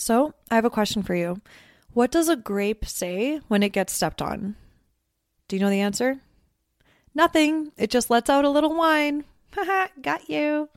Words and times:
So, 0.00 0.32
I 0.50 0.54
have 0.54 0.64
a 0.64 0.70
question 0.70 1.02
for 1.02 1.14
you. 1.14 1.42
What 1.92 2.10
does 2.10 2.30
a 2.30 2.34
grape 2.34 2.86
say 2.86 3.42
when 3.48 3.62
it 3.62 3.74
gets 3.74 3.92
stepped 3.92 4.22
on? 4.22 4.56
Do 5.46 5.56
you 5.56 5.60
know 5.60 5.68
the 5.68 5.80
answer? 5.80 6.22
Nothing. 7.14 7.70
It 7.76 7.90
just 7.90 8.08
lets 8.08 8.30
out 8.30 8.46
a 8.46 8.48
little 8.48 8.74
whine. 8.74 9.24
Haha, 9.54 9.88
got 10.00 10.26
you. 10.30 10.70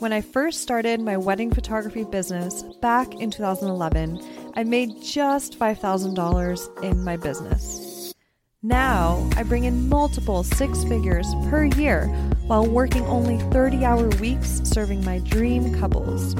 When 0.00 0.12
I 0.12 0.22
first 0.22 0.60
started 0.60 1.00
my 1.00 1.16
wedding 1.16 1.52
photography 1.52 2.02
business 2.02 2.64
back 2.80 3.14
in 3.20 3.30
2011, 3.30 4.39
I 4.54 4.64
made 4.64 5.00
just 5.02 5.58
$5,000 5.58 6.82
in 6.82 7.04
my 7.04 7.16
business. 7.16 8.14
Now, 8.62 9.28
I 9.36 9.42
bring 9.42 9.64
in 9.64 9.88
multiple 9.88 10.42
six 10.42 10.84
figures 10.84 11.26
per 11.48 11.64
year 11.64 12.06
while 12.46 12.66
working 12.66 13.02
only 13.06 13.38
30 13.50 13.84
hour 13.84 14.08
weeks 14.20 14.60
serving 14.64 15.04
my 15.04 15.20
dream 15.20 15.78
couples. 15.78 16.34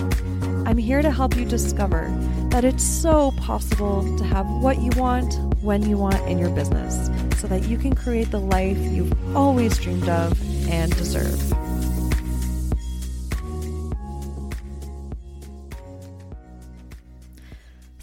I'm 0.66 0.76
here 0.76 1.02
to 1.02 1.10
help 1.10 1.36
you 1.36 1.44
discover 1.44 2.08
that 2.50 2.64
it's 2.64 2.84
so 2.84 3.30
possible 3.32 4.16
to 4.18 4.24
have 4.24 4.46
what 4.46 4.80
you 4.80 4.90
want 4.96 5.34
when 5.62 5.88
you 5.88 5.96
want 5.96 6.20
in 6.28 6.38
your 6.38 6.50
business 6.50 7.08
so 7.40 7.46
that 7.46 7.68
you 7.68 7.78
can 7.78 7.94
create 7.94 8.30
the 8.30 8.40
life 8.40 8.76
you've 8.76 9.14
always 9.36 9.78
dreamed 9.78 10.08
of 10.08 10.38
and 10.68 10.94
deserve. 10.96 11.40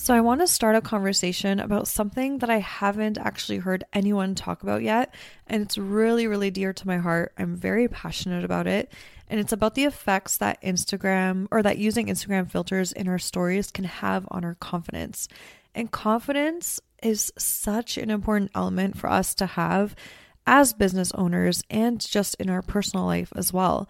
So, 0.07 0.13
I 0.13 0.21
want 0.21 0.39
to 0.39 0.47
start 0.47 0.77
a 0.77 0.79
conversation 0.79 1.59
about 1.59 1.85
something 1.85 2.37
that 2.37 2.49
I 2.49 2.59
haven't 2.59 3.17
actually 3.17 3.57
heard 3.57 3.83
anyone 3.91 4.35
talk 4.35 4.63
about 4.63 4.81
yet. 4.81 5.13
And 5.47 5.61
it's 5.61 5.77
really, 5.77 6.27
really 6.27 6.49
dear 6.49 6.71
to 6.71 6.87
my 6.87 6.95
heart. 6.95 7.33
I'm 7.37 7.57
very 7.57 7.89
passionate 7.89 8.45
about 8.45 8.67
it. 8.67 8.89
And 9.27 9.37
it's 9.37 9.51
about 9.51 9.75
the 9.75 9.83
effects 9.83 10.37
that 10.37 10.61
Instagram 10.61 11.49
or 11.51 11.61
that 11.61 11.77
using 11.77 12.07
Instagram 12.07 12.49
filters 12.49 12.93
in 12.93 13.09
our 13.09 13.19
stories 13.19 13.69
can 13.69 13.83
have 13.83 14.25
on 14.31 14.45
our 14.45 14.55
confidence. 14.55 15.27
And 15.75 15.91
confidence 15.91 16.79
is 17.03 17.33
such 17.37 17.97
an 17.97 18.09
important 18.09 18.51
element 18.55 18.97
for 18.97 19.09
us 19.09 19.35
to 19.35 19.45
have 19.45 19.93
as 20.45 20.71
business 20.71 21.11
owners 21.15 21.63
and 21.69 21.99
just 21.99 22.35
in 22.35 22.49
our 22.49 22.61
personal 22.61 23.05
life 23.05 23.33
as 23.35 23.51
well. 23.51 23.89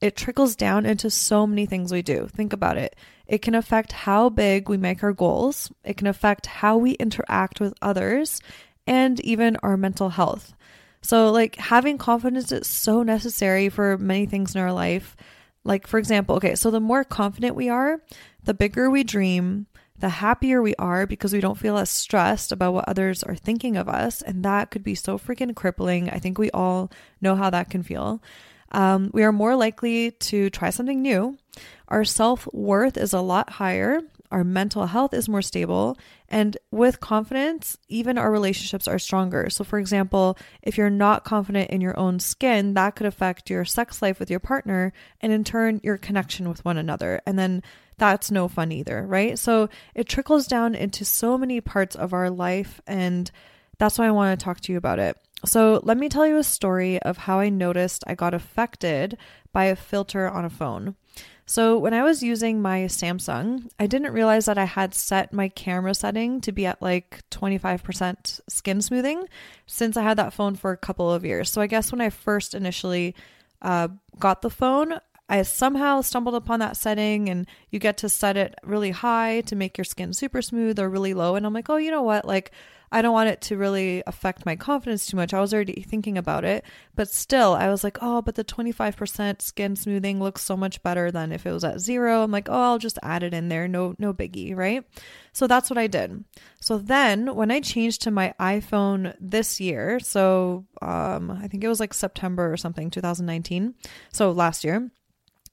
It 0.00 0.16
trickles 0.16 0.56
down 0.56 0.86
into 0.86 1.10
so 1.10 1.46
many 1.46 1.66
things 1.66 1.92
we 1.92 2.00
do. 2.00 2.26
Think 2.26 2.54
about 2.54 2.78
it. 2.78 2.96
It 3.28 3.42
can 3.42 3.54
affect 3.54 3.92
how 3.92 4.30
big 4.30 4.68
we 4.68 4.78
make 4.78 5.02
our 5.02 5.12
goals, 5.12 5.70
it 5.84 5.96
can 5.98 6.06
affect 6.06 6.46
how 6.46 6.78
we 6.78 6.92
interact 6.92 7.60
with 7.60 7.74
others, 7.82 8.40
and 8.86 9.20
even 9.20 9.56
our 9.62 9.76
mental 9.76 10.08
health. 10.08 10.54
So, 11.02 11.30
like, 11.30 11.56
having 11.56 11.98
confidence 11.98 12.50
is 12.50 12.66
so 12.66 13.02
necessary 13.02 13.68
for 13.68 13.98
many 13.98 14.26
things 14.26 14.54
in 14.54 14.60
our 14.60 14.72
life. 14.72 15.14
Like, 15.62 15.86
for 15.86 15.98
example, 15.98 16.36
okay, 16.36 16.54
so 16.54 16.70
the 16.70 16.80
more 16.80 17.04
confident 17.04 17.54
we 17.54 17.68
are, 17.68 18.00
the 18.42 18.54
bigger 18.54 18.90
we 18.90 19.04
dream, 19.04 19.66
the 19.98 20.08
happier 20.08 20.62
we 20.62 20.74
are 20.76 21.06
because 21.06 21.32
we 21.32 21.40
don't 21.40 21.58
feel 21.58 21.76
as 21.76 21.90
stressed 21.90 22.52
about 22.52 22.72
what 22.72 22.88
others 22.88 23.22
are 23.22 23.34
thinking 23.34 23.76
of 23.76 23.88
us. 23.88 24.22
And 24.22 24.44
that 24.44 24.70
could 24.70 24.84
be 24.84 24.94
so 24.94 25.18
freaking 25.18 25.54
crippling. 25.54 26.08
I 26.08 26.18
think 26.18 26.38
we 26.38 26.50
all 26.52 26.90
know 27.20 27.34
how 27.34 27.50
that 27.50 27.70
can 27.70 27.82
feel. 27.82 28.22
Um, 28.72 29.10
we 29.12 29.22
are 29.22 29.32
more 29.32 29.56
likely 29.56 30.10
to 30.10 30.50
try 30.50 30.70
something 30.70 31.00
new. 31.00 31.38
Our 31.88 32.04
self 32.04 32.48
worth 32.52 32.96
is 32.96 33.12
a 33.12 33.20
lot 33.20 33.50
higher. 33.50 34.00
Our 34.30 34.44
mental 34.44 34.86
health 34.86 35.14
is 35.14 35.28
more 35.28 35.40
stable. 35.40 35.96
And 36.28 36.58
with 36.70 37.00
confidence, 37.00 37.78
even 37.88 38.18
our 38.18 38.30
relationships 38.30 38.86
are 38.86 38.98
stronger. 38.98 39.48
So, 39.48 39.64
for 39.64 39.78
example, 39.78 40.36
if 40.62 40.76
you're 40.76 40.90
not 40.90 41.24
confident 41.24 41.70
in 41.70 41.80
your 41.80 41.98
own 41.98 42.20
skin, 42.20 42.74
that 42.74 42.94
could 42.94 43.06
affect 43.06 43.48
your 43.48 43.64
sex 43.64 44.02
life 44.02 44.20
with 44.20 44.30
your 44.30 44.40
partner 44.40 44.92
and 45.22 45.32
in 45.32 45.44
turn, 45.44 45.80
your 45.82 45.96
connection 45.96 46.48
with 46.48 46.64
one 46.64 46.76
another. 46.76 47.22
And 47.26 47.38
then 47.38 47.62
that's 47.96 48.30
no 48.30 48.48
fun 48.48 48.70
either, 48.70 49.06
right? 49.06 49.38
So, 49.38 49.70
it 49.94 50.08
trickles 50.08 50.46
down 50.46 50.74
into 50.74 51.06
so 51.06 51.38
many 51.38 51.62
parts 51.62 51.96
of 51.96 52.12
our 52.12 52.28
life. 52.28 52.82
And 52.86 53.30
that's 53.78 53.98
why 53.98 54.06
I 54.06 54.10
want 54.10 54.38
to 54.38 54.44
talk 54.44 54.60
to 54.60 54.72
you 54.72 54.78
about 54.78 54.98
it. 54.98 55.16
So, 55.44 55.80
let 55.84 55.96
me 55.96 56.08
tell 56.08 56.26
you 56.26 56.36
a 56.38 56.42
story 56.44 57.00
of 57.02 57.16
how 57.16 57.38
I 57.38 57.48
noticed 57.48 58.02
I 58.06 58.14
got 58.14 58.34
affected 58.34 59.16
by 59.52 59.66
a 59.66 59.76
filter 59.76 60.28
on 60.28 60.44
a 60.44 60.50
phone. 60.50 60.96
So, 61.46 61.78
when 61.78 61.94
I 61.94 62.02
was 62.02 62.22
using 62.22 62.60
my 62.60 62.80
Samsung, 62.80 63.70
I 63.78 63.86
didn't 63.86 64.12
realize 64.12 64.46
that 64.46 64.58
I 64.58 64.64
had 64.64 64.94
set 64.94 65.32
my 65.32 65.48
camera 65.48 65.94
setting 65.94 66.40
to 66.40 66.50
be 66.50 66.66
at 66.66 66.82
like 66.82 67.22
25% 67.30 68.40
skin 68.48 68.82
smoothing 68.82 69.26
since 69.66 69.96
I 69.96 70.02
had 70.02 70.18
that 70.18 70.32
phone 70.32 70.56
for 70.56 70.72
a 70.72 70.76
couple 70.76 71.10
of 71.10 71.24
years. 71.24 71.50
So, 71.50 71.60
I 71.60 71.68
guess 71.68 71.92
when 71.92 72.00
I 72.00 72.10
first 72.10 72.52
initially 72.52 73.14
uh, 73.62 73.88
got 74.18 74.42
the 74.42 74.50
phone, 74.50 74.98
I 75.28 75.42
somehow 75.42 76.00
stumbled 76.00 76.34
upon 76.34 76.60
that 76.60 76.76
setting 76.76 77.28
and 77.28 77.46
you 77.70 77.78
get 77.78 77.98
to 77.98 78.08
set 78.08 78.36
it 78.36 78.54
really 78.64 78.90
high 78.90 79.42
to 79.42 79.56
make 79.56 79.76
your 79.76 79.84
skin 79.84 80.12
super 80.14 80.42
smooth 80.42 80.80
or 80.80 80.88
really 80.88 81.14
low. 81.14 81.36
And 81.36 81.46
I'm 81.46 81.52
like, 81.52 81.68
oh, 81.68 81.76
you 81.76 81.90
know 81.90 82.02
what? 82.02 82.24
Like, 82.24 82.50
I 82.90 83.02
don't 83.02 83.12
want 83.12 83.28
it 83.28 83.40
to 83.42 83.56
really 83.56 84.02
affect 84.06 84.46
my 84.46 84.56
confidence 84.56 85.06
too 85.06 85.16
much. 85.16 85.34
I 85.34 85.40
was 85.40 85.52
already 85.52 85.82
thinking 85.82 86.16
about 86.16 86.44
it, 86.44 86.64
but 86.94 87.08
still, 87.08 87.54
I 87.54 87.68
was 87.68 87.84
like, 87.84 87.98
oh, 88.00 88.22
but 88.22 88.34
the 88.34 88.44
25% 88.44 89.42
skin 89.42 89.76
smoothing 89.76 90.20
looks 90.20 90.42
so 90.42 90.56
much 90.56 90.82
better 90.82 91.10
than 91.10 91.32
if 91.32 91.46
it 91.46 91.52
was 91.52 91.64
at 91.64 91.80
zero. 91.80 92.22
I'm 92.22 92.30
like, 92.30 92.48
oh, 92.48 92.62
I'll 92.62 92.78
just 92.78 92.98
add 93.02 93.22
it 93.22 93.34
in 93.34 93.48
there. 93.48 93.68
No, 93.68 93.94
no 93.98 94.14
biggie, 94.14 94.56
right? 94.56 94.84
So 95.32 95.46
that's 95.46 95.70
what 95.70 95.78
I 95.78 95.86
did. 95.86 96.24
So 96.60 96.78
then 96.78 97.34
when 97.34 97.50
I 97.50 97.60
changed 97.60 98.02
to 98.02 98.10
my 98.10 98.34
iPhone 98.40 99.14
this 99.20 99.60
year, 99.60 100.00
so 100.00 100.64
um, 100.82 101.30
I 101.30 101.46
think 101.48 101.62
it 101.62 101.68
was 101.68 101.80
like 101.80 101.94
September 101.94 102.52
or 102.52 102.56
something, 102.56 102.90
2019. 102.90 103.74
So 104.12 104.30
last 104.32 104.64
year, 104.64 104.90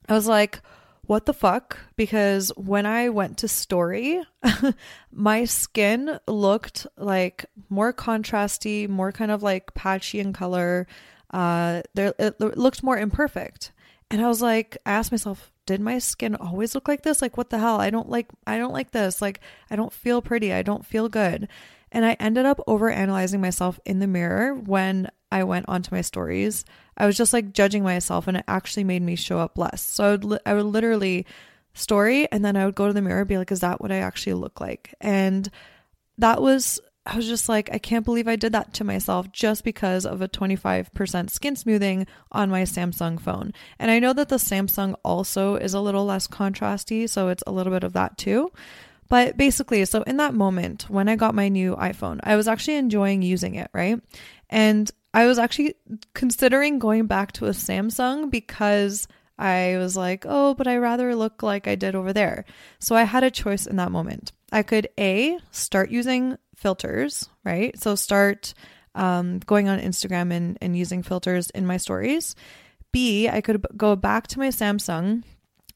I 0.07 0.13
was 0.13 0.27
like, 0.27 0.61
what 1.07 1.25
the 1.25 1.33
fuck? 1.33 1.77
Because 1.95 2.51
when 2.55 2.85
I 2.85 3.09
went 3.09 3.37
to 3.39 3.47
story, 3.47 4.21
my 5.11 5.45
skin 5.45 6.19
looked 6.27 6.87
like 6.97 7.45
more 7.69 7.93
contrasty, 7.93 8.87
more 8.87 9.11
kind 9.11 9.31
of 9.31 9.43
like 9.43 9.73
patchy 9.73 10.19
in 10.19 10.33
color. 10.33 10.87
Uh, 11.31 11.81
there 11.93 12.13
it 12.19 12.39
looked 12.39 12.83
more 12.83 12.97
imperfect, 12.97 13.71
and 14.09 14.21
I 14.21 14.27
was 14.27 14.41
like, 14.41 14.77
I 14.85 14.91
asked 14.91 15.11
myself, 15.11 15.51
did 15.65 15.81
my 15.81 15.97
skin 15.97 16.35
always 16.35 16.75
look 16.75 16.87
like 16.87 17.01
this? 17.01 17.21
Like, 17.21 17.37
what 17.37 17.49
the 17.49 17.57
hell? 17.57 17.79
I 17.81 17.89
don't 17.89 18.09
like, 18.09 18.27
I 18.45 18.57
don't 18.57 18.73
like 18.73 18.91
this. 18.91 19.21
Like, 19.21 19.39
I 19.69 19.75
don't 19.75 19.91
feel 19.91 20.21
pretty. 20.21 20.53
I 20.53 20.61
don't 20.61 20.85
feel 20.85 21.09
good. 21.09 21.47
And 21.91 22.05
I 22.05 22.13
ended 22.13 22.45
up 22.45 22.59
over 22.67 22.89
analyzing 22.89 23.41
myself 23.41 23.79
in 23.85 23.99
the 23.99 24.07
mirror 24.07 24.53
when 24.53 25.09
I 25.31 25.43
went 25.43 25.67
onto 25.67 25.93
my 25.93 26.01
stories. 26.01 26.65
I 26.97 27.05
was 27.05 27.17
just 27.17 27.33
like 27.33 27.53
judging 27.53 27.83
myself 27.83 28.27
and 28.27 28.37
it 28.37 28.45
actually 28.47 28.83
made 28.83 29.01
me 29.01 29.15
show 29.15 29.39
up 29.39 29.57
less. 29.57 29.81
So 29.81 30.03
I 30.03 30.11
would, 30.11 30.23
li- 30.23 30.39
I 30.45 30.53
would 30.53 30.65
literally 30.65 31.25
story 31.73 32.31
and 32.31 32.43
then 32.43 32.55
I 32.55 32.65
would 32.65 32.75
go 32.75 32.87
to 32.87 32.93
the 32.93 33.01
mirror 33.01 33.19
and 33.19 33.27
be 33.27 33.37
like, 33.37 33.51
is 33.51 33.59
that 33.59 33.81
what 33.81 33.91
I 33.91 33.97
actually 33.97 34.33
look 34.33 34.61
like? 34.61 34.93
And 35.01 35.49
that 36.17 36.41
was, 36.41 36.79
I 37.05 37.17
was 37.17 37.27
just 37.27 37.49
like, 37.49 37.69
I 37.71 37.77
can't 37.77 38.05
believe 38.05 38.27
I 38.27 38.37
did 38.37 38.53
that 38.53 38.73
to 38.75 38.83
myself 38.83 39.31
just 39.31 39.63
because 39.63 40.05
of 40.05 40.21
a 40.21 40.29
25% 40.29 41.29
skin 41.29 41.55
smoothing 41.55 42.07
on 42.31 42.49
my 42.49 42.63
Samsung 42.63 43.19
phone. 43.19 43.53
And 43.77 43.91
I 43.91 43.99
know 43.99 44.13
that 44.13 44.29
the 44.29 44.37
Samsung 44.37 44.95
also 45.03 45.55
is 45.55 45.73
a 45.73 45.81
little 45.81 46.05
less 46.05 46.27
contrasty, 46.27 47.09
so 47.09 47.27
it's 47.27 47.43
a 47.45 47.51
little 47.51 47.73
bit 47.73 47.83
of 47.83 47.93
that 47.93 48.17
too. 48.17 48.51
But 49.07 49.37
basically, 49.37 49.85
so 49.85 50.01
in 50.03 50.17
that 50.17 50.33
moment 50.33 50.89
when 50.89 51.07
I 51.07 51.15
got 51.15 51.35
my 51.35 51.47
new 51.47 51.75
iPhone, 51.75 52.19
I 52.23 52.35
was 52.35 52.47
actually 52.47 52.77
enjoying 52.77 53.21
using 53.21 53.55
it, 53.55 53.69
right? 53.71 54.01
And 54.49 54.89
I 55.15 55.27
was 55.27 55.39
actually 55.39 55.75
considering 56.13 56.77
going 56.77 57.07
back 57.07 57.31
to 57.33 57.45
a 57.45 57.51
Samsung 57.51 58.29
because 58.29 59.07
I 59.39 59.77
was 59.77 59.95
like, 59.95 60.25
oh, 60.27 60.55
but 60.55 60.67
I 60.67 60.75
rather 60.75 61.15
look 61.15 61.41
like 61.41 61.69
I 61.69 61.75
did 61.75 61.95
over 61.95 62.11
there. 62.11 62.43
So 62.79 62.97
I 62.97 63.03
had 63.03 63.23
a 63.23 63.31
choice 63.31 63.65
in 63.65 63.77
that 63.77 63.93
moment. 63.93 64.33
I 64.51 64.61
could 64.61 64.89
A, 64.99 65.39
start 65.51 65.89
using 65.89 66.37
filters, 66.57 67.29
right? 67.45 67.79
So 67.79 67.95
start 67.95 68.53
um, 68.93 69.39
going 69.39 69.69
on 69.69 69.79
Instagram 69.79 70.33
and, 70.33 70.57
and 70.59 70.77
using 70.77 71.01
filters 71.01 71.49
in 71.51 71.65
my 71.65 71.77
stories. 71.77 72.35
B, 72.91 73.29
I 73.29 73.39
could 73.39 73.65
go 73.77 73.95
back 73.95 74.27
to 74.27 74.39
my 74.39 74.49
Samsung 74.49 75.23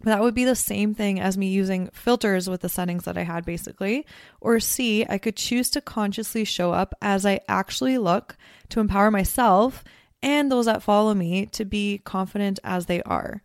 that 0.01 0.21
would 0.21 0.33
be 0.33 0.45
the 0.45 0.55
same 0.55 0.93
thing 0.93 1.19
as 1.19 1.37
me 1.37 1.49
using 1.49 1.89
filters 1.91 2.49
with 2.49 2.61
the 2.61 2.69
settings 2.69 3.03
that 3.03 3.17
I 3.17 3.23
had 3.23 3.45
basically. 3.45 4.05
Or 4.39 4.59
C, 4.59 5.05
I 5.07 5.17
could 5.17 5.35
choose 5.35 5.69
to 5.71 5.81
consciously 5.81 6.45
show 6.45 6.71
up 6.71 6.93
as 7.01 7.25
I 7.25 7.41
actually 7.47 7.97
look 7.97 8.37
to 8.69 8.79
empower 8.79 9.11
myself 9.11 9.83
and 10.21 10.51
those 10.51 10.65
that 10.65 10.83
follow 10.83 11.13
me 11.13 11.47
to 11.47 11.65
be 11.65 11.99
confident 12.03 12.59
as 12.63 12.85
they 12.85 13.01
are. 13.03 13.41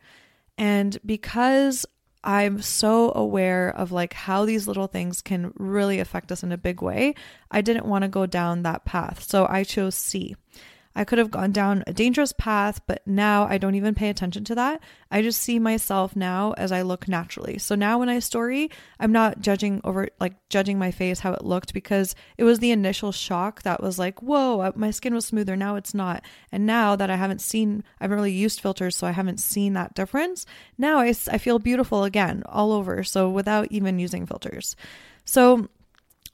And 0.57 0.97
because 1.05 1.87
I'm 2.23 2.63
so 2.63 3.13
aware 3.15 3.69
of 3.69 3.93
like 3.93 4.13
how 4.13 4.45
these 4.45 4.67
little 4.67 4.87
things 4.87 5.21
can 5.21 5.53
really 5.57 6.01
affect 6.01 6.33
us 6.33 6.43
in 6.43 6.53
a 6.53 6.59
big 6.59 6.81
way, 6.81 7.15
I 7.51 7.61
didn't 7.61 7.87
want 7.87 8.03
to 8.03 8.09
go 8.09 8.27
down 8.27 8.63
that 8.63 8.85
path. 8.85 9.23
So 9.23 9.47
I 9.49 9.65
chose 9.65 9.95
C. 9.95 10.37
I 10.97 11.05
could 11.05 11.19
have 11.19 11.31
gone 11.31 11.53
down 11.53 11.83
a 11.87 11.93
dangerous 11.93 12.33
path, 12.33 12.81
but 12.87 13.03
now 13.07 13.47
I 13.47 13.59
don't 13.59 13.75
even 13.75 13.95
pay 13.95 14.09
attention 14.09 14.45
to 14.45 14.55
that. 14.55 14.81
I 15.11 15.23
just 15.23 15.41
see 15.43 15.59
myself 15.59 16.15
now 16.15 16.53
as 16.57 16.71
I 16.73 16.83
look 16.83 17.09
naturally. 17.09 17.59
So 17.59 17.75
now 17.75 17.99
when 17.99 18.09
I 18.09 18.21
story, 18.21 18.71
I'm 19.01 19.13
not 19.13 19.41
judging 19.41 19.81
over 19.85 20.09
like 20.21 20.35
judging 20.49 20.79
my 20.79 20.91
face 20.91 21.21
how 21.21 21.33
it 21.33 21.45
looked 21.45 21.75
because 21.75 22.15
it 22.39 22.45
was 22.45 22.61
the 22.61 22.71
initial 22.71 23.13
shock 23.13 23.63
that 23.63 23.83
was 23.83 23.99
like, 23.99 24.23
whoa, 24.23 24.73
my 24.77 24.91
skin 24.91 25.15
was 25.15 25.27
smoother. 25.27 25.57
Now 25.57 25.77
it's 25.77 25.95
not. 25.95 26.25
And 26.53 26.67
now 26.67 26.95
that 26.97 27.11
I 27.11 27.17
haven't 27.17 27.41
seen, 27.41 27.83
I 28.01 28.05
haven't 28.05 28.17
really 28.17 28.33
used 28.33 28.61
filters, 28.61 28.97
so 28.97 29.07
I 29.07 29.13
haven't 29.13 29.41
seen 29.41 29.73
that 29.73 29.95
difference. 29.95 30.47
Now 30.79 30.99
I, 30.99 31.09
I 31.31 31.39
feel 31.39 31.59
beautiful 31.59 32.05
again 32.05 32.43
all 32.47 32.73
over. 32.73 33.03
So 33.03 33.29
without 33.29 33.71
even 33.71 33.99
using 33.99 34.27
filters. 34.27 34.77
So 35.25 35.69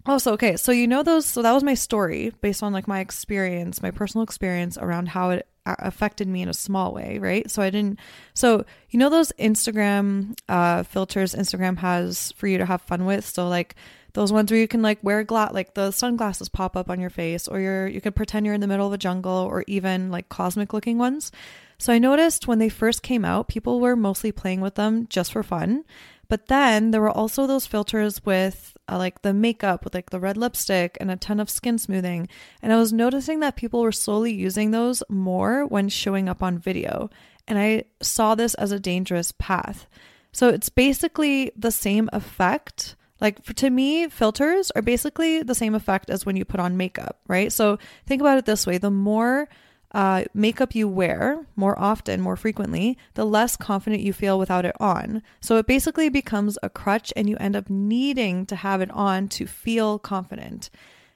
also, 0.06 0.32
okay, 0.32 0.56
so 0.56 0.72
you 0.72 0.86
know 0.86 1.02
those, 1.02 1.26
so 1.26 1.42
that 1.42 1.52
was 1.52 1.62
my 1.62 1.74
story 1.74 2.32
based 2.40 2.62
on 2.62 2.72
like 2.72 2.88
my 2.88 3.00
experience, 3.00 3.82
my 3.82 3.90
personal 3.90 4.22
experience 4.22 4.78
around 4.78 5.08
how 5.08 5.30
it 5.30 5.46
affected 5.66 6.26
me 6.26 6.42
in 6.42 6.48
a 6.48 6.54
small 6.54 6.92
way, 6.94 7.18
right? 7.18 7.50
So 7.50 7.62
I 7.62 7.70
didn't, 7.70 7.98
so 8.34 8.64
you 8.88 8.98
know 8.98 9.10
those 9.10 9.30
Instagram 9.38 10.34
uh, 10.48 10.82
filters 10.84 11.34
Instagram 11.34 11.78
has 11.78 12.32
for 12.32 12.46
you 12.46 12.58
to 12.58 12.66
have 12.66 12.80
fun 12.82 13.04
with? 13.04 13.26
So 13.26 13.46
like 13.48 13.74
those 14.14 14.32
ones 14.32 14.50
where 14.50 14.58
you 14.58 14.66
can 14.66 14.82
like 14.82 14.98
wear 15.02 15.22
glass, 15.22 15.52
like 15.52 15.74
the 15.74 15.90
sunglasses 15.90 16.48
pop 16.48 16.76
up 16.76 16.88
on 16.88 16.98
your 16.98 17.10
face, 17.10 17.46
or 17.46 17.60
you're, 17.60 17.86
you 17.86 18.00
could 18.00 18.16
pretend 18.16 18.46
you're 18.46 18.54
in 18.54 18.60
the 18.60 18.66
middle 18.66 18.86
of 18.86 18.92
a 18.92 18.98
jungle, 18.98 19.32
or 19.32 19.64
even 19.66 20.10
like 20.10 20.28
cosmic 20.28 20.72
looking 20.72 20.98
ones. 20.98 21.30
So 21.78 21.92
I 21.92 21.98
noticed 21.98 22.48
when 22.48 22.58
they 22.58 22.68
first 22.68 23.02
came 23.02 23.24
out, 23.24 23.48
people 23.48 23.80
were 23.80 23.96
mostly 23.96 24.32
playing 24.32 24.60
with 24.60 24.74
them 24.74 25.06
just 25.08 25.32
for 25.32 25.42
fun. 25.42 25.84
But 26.30 26.46
then 26.46 26.92
there 26.92 27.00
were 27.00 27.10
also 27.10 27.48
those 27.48 27.66
filters 27.66 28.24
with 28.24 28.76
uh, 28.88 28.96
like 28.96 29.22
the 29.22 29.34
makeup 29.34 29.82
with 29.82 29.94
like 29.94 30.10
the 30.10 30.20
red 30.20 30.36
lipstick 30.36 30.96
and 31.00 31.10
a 31.10 31.16
ton 31.16 31.40
of 31.40 31.50
skin 31.50 31.76
smoothing. 31.76 32.28
And 32.62 32.72
I 32.72 32.76
was 32.76 32.92
noticing 32.92 33.40
that 33.40 33.56
people 33.56 33.82
were 33.82 33.90
slowly 33.90 34.32
using 34.32 34.70
those 34.70 35.02
more 35.08 35.66
when 35.66 35.88
showing 35.88 36.28
up 36.28 36.40
on 36.40 36.56
video. 36.56 37.10
And 37.48 37.58
I 37.58 37.82
saw 38.00 38.36
this 38.36 38.54
as 38.54 38.70
a 38.70 38.78
dangerous 38.78 39.32
path. 39.40 39.88
So 40.30 40.48
it's 40.50 40.68
basically 40.68 41.50
the 41.56 41.72
same 41.72 42.08
effect. 42.12 42.94
Like 43.20 43.42
for, 43.44 43.52
to 43.54 43.68
me, 43.68 44.08
filters 44.08 44.70
are 44.70 44.82
basically 44.82 45.42
the 45.42 45.56
same 45.56 45.74
effect 45.74 46.10
as 46.10 46.24
when 46.24 46.36
you 46.36 46.44
put 46.44 46.60
on 46.60 46.76
makeup, 46.76 47.18
right? 47.26 47.52
So 47.52 47.76
think 48.06 48.20
about 48.20 48.38
it 48.38 48.46
this 48.46 48.68
way 48.68 48.78
the 48.78 48.92
more 48.92 49.48
uh, 49.92 50.24
makeup 50.34 50.74
you 50.74 50.88
wear 50.88 51.46
more 51.56 51.78
often, 51.78 52.20
more 52.20 52.36
frequently, 52.36 52.96
the 53.14 53.24
less 53.24 53.56
confident 53.56 54.02
you 54.02 54.12
feel 54.12 54.38
without 54.38 54.64
it 54.64 54.76
on. 54.80 55.22
So 55.40 55.56
it 55.56 55.66
basically 55.66 56.08
becomes 56.08 56.58
a 56.62 56.70
crutch, 56.70 57.12
and 57.16 57.28
you 57.28 57.36
end 57.38 57.56
up 57.56 57.68
needing 57.68 58.46
to 58.46 58.56
have 58.56 58.80
it 58.80 58.90
on 58.92 59.28
to 59.28 59.46
feel 59.46 59.98
confident. 59.98 60.70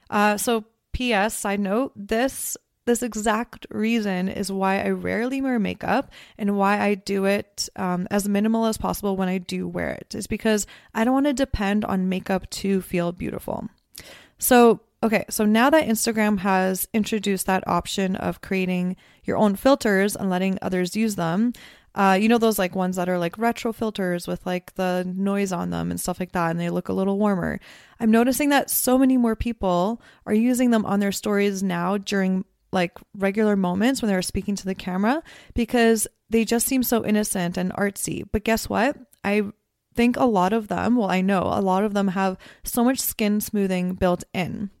Uh, 0.09 0.37
so, 0.37 0.65
P.S. 0.93 1.37
Side 1.37 1.59
note: 1.59 1.93
this 1.95 2.57
this 2.85 3.01
exact 3.01 3.65
reason 3.71 4.29
is 4.29 4.51
why 4.51 4.79
I 4.79 4.89
rarely 4.89 5.41
wear 5.41 5.57
makeup 5.57 6.11
and 6.37 6.55
why 6.55 6.79
I 6.79 6.93
do 6.95 7.25
it 7.25 7.67
um, 7.75 8.07
as 8.11 8.29
minimal 8.29 8.65
as 8.65 8.77
possible 8.77 9.17
when 9.17 9.27
I 9.27 9.39
do 9.39 9.67
wear 9.67 9.91
it. 9.91 10.13
Is 10.15 10.27
because 10.27 10.67
I 10.93 11.03
don't 11.03 11.13
want 11.13 11.25
to 11.25 11.33
depend 11.33 11.83
on 11.85 12.09
makeup 12.09 12.49
to 12.51 12.81
feel 12.81 13.11
beautiful. 13.11 13.67
So 14.37 14.81
Okay, 15.05 15.23
so 15.29 15.45
now 15.45 15.69
that 15.69 15.87
Instagram 15.87 16.39
has 16.39 16.87
introduced 16.91 17.45
that 17.45 17.67
option 17.67 18.15
of 18.15 18.41
creating 18.41 18.95
your 19.23 19.37
own 19.37 19.55
filters 19.55 20.15
and 20.15 20.31
letting 20.31 20.57
others 20.63 20.95
use 20.95 21.13
them, 21.13 21.53
uh, 21.93 22.17
you 22.19 22.27
know 22.27 22.39
those 22.39 22.57
like 22.57 22.75
ones 22.75 22.95
that 22.95 23.07
are 23.07 23.19
like 23.19 23.37
retro 23.37 23.71
filters 23.71 24.25
with 24.25 24.43
like 24.47 24.73
the 24.73 25.05
noise 25.15 25.51
on 25.51 25.69
them 25.69 25.91
and 25.91 26.01
stuff 26.01 26.19
like 26.19 26.31
that, 26.31 26.49
and 26.49 26.59
they 26.59 26.71
look 26.71 26.89
a 26.89 26.93
little 26.93 27.19
warmer. 27.19 27.59
I'm 27.99 28.09
noticing 28.09 28.49
that 28.49 28.71
so 28.71 28.97
many 28.97 29.15
more 29.15 29.35
people 29.35 30.01
are 30.25 30.33
using 30.33 30.71
them 30.71 30.87
on 30.87 31.01
their 31.01 31.11
stories 31.11 31.61
now 31.61 31.99
during 31.99 32.43
like 32.71 32.97
regular 33.15 33.55
moments 33.55 34.01
when 34.01 34.09
they're 34.09 34.23
speaking 34.23 34.55
to 34.55 34.65
the 34.65 34.73
camera 34.73 35.21
because 35.53 36.07
they 36.31 36.45
just 36.45 36.65
seem 36.65 36.81
so 36.81 37.05
innocent 37.05 37.57
and 37.57 37.71
artsy. 37.73 38.23
But 38.31 38.43
guess 38.43 38.67
what? 38.67 38.97
I 39.23 39.43
think 39.93 40.17
a 40.17 40.25
lot 40.25 40.51
of 40.51 40.67
them, 40.67 40.95
well, 40.95 41.11
I 41.11 41.21
know 41.21 41.43
a 41.43 41.61
lot 41.61 41.83
of 41.83 41.93
them 41.93 42.07
have 42.07 42.39
so 42.63 42.83
much 42.83 42.97
skin 42.97 43.39
smoothing 43.39 43.93
built 43.93 44.23
in. 44.33 44.71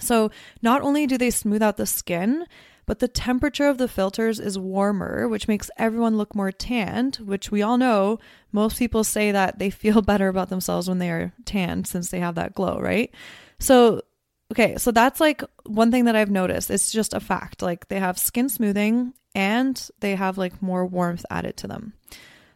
So, 0.00 0.30
not 0.62 0.82
only 0.82 1.06
do 1.06 1.18
they 1.18 1.30
smooth 1.30 1.62
out 1.62 1.76
the 1.76 1.86
skin, 1.86 2.46
but 2.88 3.00
the 3.00 3.08
temperature 3.08 3.68
of 3.68 3.76
the 3.76 3.86
filters 3.86 4.40
is 4.40 4.58
warmer, 4.58 5.28
which 5.28 5.46
makes 5.46 5.70
everyone 5.76 6.16
look 6.16 6.34
more 6.34 6.50
tanned, 6.50 7.16
which 7.16 7.50
we 7.50 7.60
all 7.60 7.76
know 7.76 8.18
most 8.50 8.78
people 8.78 9.04
say 9.04 9.30
that 9.30 9.58
they 9.58 9.68
feel 9.68 10.00
better 10.12 10.28
about 10.28 10.48
themselves 10.48 10.88
when 10.88 10.98
they 10.98 11.10
are 11.10 11.34
tanned 11.44 11.86
since 11.86 12.10
they 12.10 12.20
have 12.20 12.36
that 12.36 12.54
glow, 12.54 12.80
right? 12.80 13.14
So, 13.58 14.00
okay, 14.50 14.76
so 14.76 14.90
that's 14.90 15.20
like 15.20 15.42
one 15.66 15.90
thing 15.90 16.06
that 16.06 16.16
I've 16.16 16.30
noticed. 16.30 16.70
It's 16.70 16.90
just 16.90 17.12
a 17.12 17.20
fact. 17.20 17.60
Like 17.60 17.88
they 17.88 18.00
have 18.00 18.18
skin 18.18 18.48
smoothing 18.48 19.12
and 19.34 19.88
they 20.00 20.14
have 20.14 20.38
like 20.38 20.62
more 20.62 20.86
warmth 20.86 21.26
added 21.30 21.58
to 21.58 21.66
them. 21.66 21.92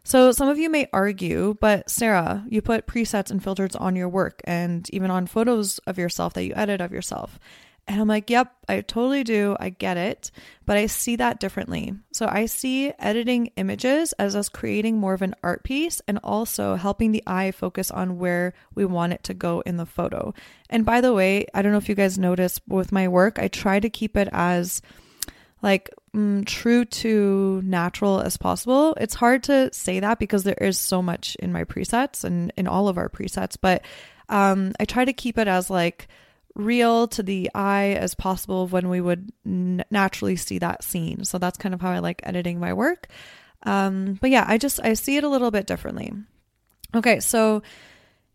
So, 0.05 0.33
some 0.33 0.49
of 0.49 0.57
you 0.57 0.69
may 0.69 0.87
argue, 0.91 1.55
but 1.61 1.89
Sara, 1.89 2.45
you 2.49 2.61
put 2.61 2.87
presets 2.87 3.31
and 3.31 3.41
filters 3.41 3.75
on 3.75 3.95
your 3.95 4.09
work 4.09 4.41
and 4.43 4.87
even 4.91 5.09
on 5.09 5.27
photos 5.27 5.79
of 5.87 5.97
yourself 5.97 6.33
that 6.33 6.43
you 6.43 6.53
edit 6.55 6.81
of 6.81 6.91
yourself. 6.91 7.39
And 7.87 7.99
I'm 7.99 8.07
like, 8.07 8.29
yep, 8.29 8.53
I 8.69 8.79
totally 8.81 9.23
do. 9.23 9.57
I 9.59 9.69
get 9.69 9.97
it. 9.97 10.31
But 10.65 10.77
I 10.77 10.85
see 10.85 11.17
that 11.17 11.39
differently. 11.39 11.93
So 12.13 12.27
I 12.29 12.45
see 12.45 12.93
editing 12.97 13.51
images 13.57 14.13
as 14.13 14.35
us 14.35 14.47
creating 14.47 14.97
more 14.97 15.13
of 15.13 15.21
an 15.21 15.35
art 15.43 15.63
piece 15.63 16.01
and 16.07 16.19
also 16.23 16.75
helping 16.75 17.11
the 17.11 17.23
eye 17.27 17.51
focus 17.51 17.91
on 17.91 18.17
where 18.19 18.53
we 18.73 18.85
want 18.85 19.13
it 19.13 19.23
to 19.25 19.33
go 19.33 19.61
in 19.61 19.75
the 19.75 19.85
photo. 19.85 20.33
And 20.69 20.85
by 20.85 21.01
the 21.01 21.13
way, 21.13 21.45
I 21.53 21.61
don't 21.61 21.73
know 21.73 21.77
if 21.77 21.89
you 21.89 21.95
guys 21.95 22.17
noticed 22.17 22.61
with 22.67 22.93
my 22.93 23.09
work, 23.09 23.37
I 23.37 23.49
try 23.49 23.81
to 23.81 23.89
keep 23.89 24.15
it 24.15 24.29
as 24.31 24.81
like 25.63 25.89
mm, 26.15 26.45
true 26.45 26.85
to 26.85 27.61
natural 27.63 28.19
as 28.19 28.37
possible. 28.37 28.95
It's 28.99 29.15
hard 29.15 29.43
to 29.43 29.73
say 29.73 30.01
that 30.01 30.19
because 30.19 30.43
there 30.43 30.57
is 30.59 30.77
so 30.77 31.01
much 31.01 31.35
in 31.39 31.51
my 31.51 31.63
presets 31.63 32.23
and 32.23 32.53
in 32.57 32.67
all 32.67 32.89
of 32.89 32.97
our 32.97 33.09
presets, 33.09 33.57
but 33.59 33.83
um, 34.29 34.73
I 34.79 34.85
try 34.85 35.05
to 35.05 35.13
keep 35.13 35.37
it 35.37 35.47
as 35.47 35.69
like 35.69 36.07
real 36.55 37.07
to 37.07 37.23
the 37.23 37.49
eye 37.55 37.97
as 37.99 38.13
possible 38.13 38.67
when 38.67 38.89
we 38.89 39.01
would 39.01 39.31
n- 39.45 39.83
naturally 39.89 40.35
see 40.35 40.59
that 40.59 40.83
scene. 40.83 41.23
So 41.25 41.37
that's 41.39 41.57
kind 41.57 41.73
of 41.73 41.81
how 41.81 41.89
I 41.89 41.99
like 41.99 42.21
editing 42.23 42.59
my 42.59 42.73
work. 42.73 43.07
Um, 43.63 44.19
but 44.21 44.29
yeah, 44.29 44.45
I 44.47 44.57
just 44.57 44.79
I 44.83 44.93
see 44.93 45.17
it 45.17 45.23
a 45.23 45.29
little 45.29 45.49
bit 45.49 45.65
differently. 45.65 46.11
Okay, 46.93 47.21
so 47.21 47.63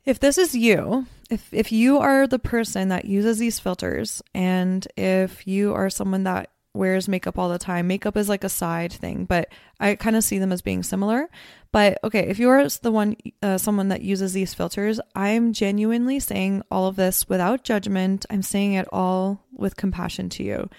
if 0.05 0.19
this 0.19 0.39
is 0.39 0.55
you, 0.55 1.07
if 1.31 1.53
if 1.53 1.71
you 1.71 1.99
are 1.99 2.27
the 2.27 2.39
person 2.39 2.89
that 2.89 3.05
uses 3.05 3.39
these 3.39 3.59
filters 3.59 4.23
and 4.35 4.89
if 4.97 5.47
you 5.47 5.75
are 5.75 5.91
someone 5.91 6.25
that 6.25 6.51
wears 6.75 7.09
makeup 7.09 7.39
all 7.39 7.49
the 7.49 7.59
time. 7.59 7.87
Makeup 7.87 8.17
is 8.17 8.29
like 8.29 8.45
a 8.45 8.49
side 8.49 8.93
thing, 8.93 9.25
but 9.25 9.49
I 9.81 9.95
kind 9.95 10.17
of 10.17 10.25
see 10.25 10.39
them 10.39 10.53
as 10.53 10.63
being 10.63 10.83
similar. 10.83 11.29
But 11.73 11.99
okay, 12.05 12.29
if 12.29 12.39
you're 12.39 12.69
the 12.69 12.93
one, 12.93 13.17
uh, 13.43 13.59
someone 13.59 13.89
that 13.89 14.03
uses 14.03 14.33
these 14.33 14.55
filters, 14.55 15.01
I'm 15.15 15.53
genuinely 15.53 16.21
saying 16.21 16.63
all 16.71 16.87
of 16.87 16.97
this 16.97 17.29
without 17.29 17.65
judgment. 17.65 18.27
I'm 18.31 18.43
saying 18.43 18.75
it 18.75 18.89
all 18.93 19.45
with 19.53 19.77
compassion 19.77 20.29
to 20.31 20.45
you. 20.45 20.71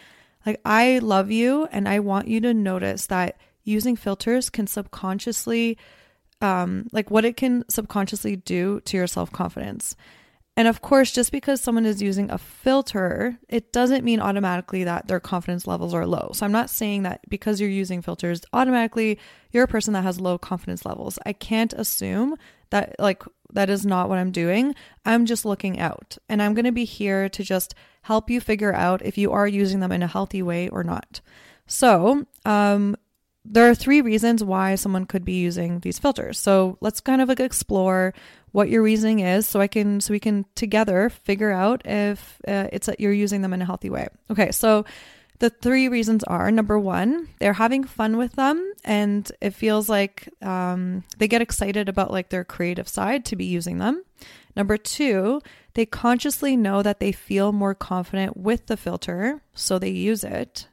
Like, 0.46 0.62
I 0.66 1.00
love 1.00 1.32
you 1.32 1.68
and 1.72 1.88
I 1.88 2.00
want 2.00 2.28
you 2.28 2.40
to 2.42 2.54
notice 2.54 3.08
that 3.08 3.38
using 3.64 3.96
filters 3.96 4.50
can 4.50 4.68
subconsciously, 4.68 5.78
um, 6.42 6.88
like 6.92 7.12
what 7.12 7.26
it 7.26 7.38
can 7.38 7.66
subconsciously 7.70 8.36
do 8.38 8.80
to 8.82 8.98
your 8.98 9.08
self 9.08 9.32
confidence. 9.32 9.96
And 10.60 10.68
of 10.68 10.82
course, 10.82 11.12
just 11.12 11.32
because 11.32 11.62
someone 11.62 11.86
is 11.86 12.02
using 12.02 12.30
a 12.30 12.38
filter, 12.38 13.40
it 13.48 13.72
doesn't 13.72 14.04
mean 14.04 14.20
automatically 14.20 14.84
that 14.84 15.08
their 15.08 15.22
confidence 15.22 15.66
levels 15.66 15.94
are 15.94 16.06
low. 16.06 16.32
So 16.34 16.46
I'm 16.46 16.52
not 16.52 16.70
saying 16.70 17.04
that 17.04 17.22
because 17.30 17.62
you're 17.62 17.70
using 17.70 18.02
filters, 18.02 18.42
automatically 18.52 19.18
you're 19.54 19.64
a 19.64 19.70
person 19.70 19.94
that 19.94 20.04
has 20.04 20.20
low 20.20 20.38
confidence 20.38 20.86
levels. 20.86 21.18
I 21.26 21.32
can't 21.32 21.72
assume 21.72 22.36
that, 22.72 22.94
like, 23.00 23.24
that 23.54 23.70
is 23.70 23.86
not 23.86 24.10
what 24.10 24.18
I'm 24.18 24.32
doing. 24.32 24.76
I'm 25.06 25.26
just 25.26 25.46
looking 25.46 25.80
out. 25.80 26.18
And 26.28 26.42
I'm 26.42 26.54
going 26.54 26.66
to 26.66 26.74
be 26.74 26.84
here 26.84 27.30
to 27.30 27.42
just 27.42 27.74
help 28.02 28.30
you 28.30 28.42
figure 28.42 28.74
out 28.74 29.02
if 29.06 29.18
you 29.18 29.32
are 29.32 29.48
using 29.48 29.80
them 29.80 29.94
in 29.94 30.04
a 30.04 30.08
healthy 30.08 30.42
way 30.42 30.68
or 30.68 30.84
not. 30.84 31.22
So, 31.68 32.26
um, 32.44 32.98
there 33.52 33.68
are 33.68 33.76
three 33.76 34.00
reasons 34.00 34.44
why 34.44 34.76
someone 34.76 35.06
could 35.06 35.26
be 35.26 35.34
using 35.34 35.80
these 35.80 35.98
filters. 35.98 36.38
So 36.38 36.78
let's 36.82 37.02
kind 37.02 37.22
of 37.22 37.28
like 37.28 37.40
explore 37.40 38.14
what 38.52 38.70
your 38.70 38.84
reasoning 38.84 39.20
is 39.20 39.48
so 39.48 39.60
I 39.60 39.68
can 39.68 40.02
so 40.02 40.14
we 40.14 40.20
can 40.20 40.46
together 40.56 41.10
figure 41.10 41.52
out 41.52 41.82
if 41.86 42.40
uh, 42.48 42.68
it's 42.72 42.86
that 42.86 43.00
you're 43.00 43.12
using 43.12 43.42
them 43.42 43.54
in 43.54 43.62
a 43.62 43.66
healthy 43.66 43.90
way. 43.90 44.08
Okay, 44.30 44.52
so 44.52 44.86
the 45.40 45.50
three 45.50 45.88
reasons 45.88 46.24
are 46.26 46.52
number 46.52 46.78
one, 46.78 47.28
they're 47.40 47.54
having 47.54 47.86
fun 47.86 48.18
with 48.18 48.34
them, 48.34 48.74
and 48.84 49.32
it 49.42 49.52
feels 49.52 49.90
like 49.90 50.30
um, 50.42 51.04
they 51.18 51.28
get 51.28 51.42
excited 51.42 51.90
about 51.90 52.12
like 52.12 52.30
their 52.30 52.44
creative 52.44 52.88
side 52.88 53.26
to 53.26 53.36
be 53.36 53.46
using 53.46 53.78
them. 53.80 54.04
Number 54.56 54.78
two, 54.78 55.42
they 55.74 55.86
consciously 55.86 56.58
know 56.58 56.84
that 56.84 57.00
they 57.00 57.12
feel 57.12 57.52
more 57.52 57.74
confident 57.74 58.36
with 58.36 58.68
the 58.68 58.78
filter, 58.78 59.42
so 59.54 59.80
they 59.80 59.90
use 59.90 60.24
it. 60.24 60.68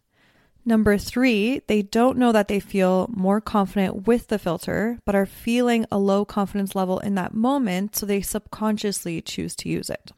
Number 0.69 0.99
three, 0.99 1.61
they 1.69 1.83
don't 1.83 2.19
know 2.19 2.33
that 2.33 2.49
they 2.49 2.59
feel 2.59 3.09
more 3.15 3.41
confident 3.41 4.09
with 4.09 4.27
the 4.27 4.39
filter, 4.39 4.99
but 5.05 5.15
are 5.15 5.25
feeling 5.25 5.87
a 5.93 5.99
low 5.99 6.25
confidence 6.25 6.75
level 6.75 6.99
in 6.99 7.15
that 7.15 7.33
moment, 7.33 7.95
so 7.95 8.05
they 8.05 8.21
subconsciously 8.21 9.23
choose 9.23 9.55
to 9.57 9.69
use 9.69 9.89
it. 9.89 10.11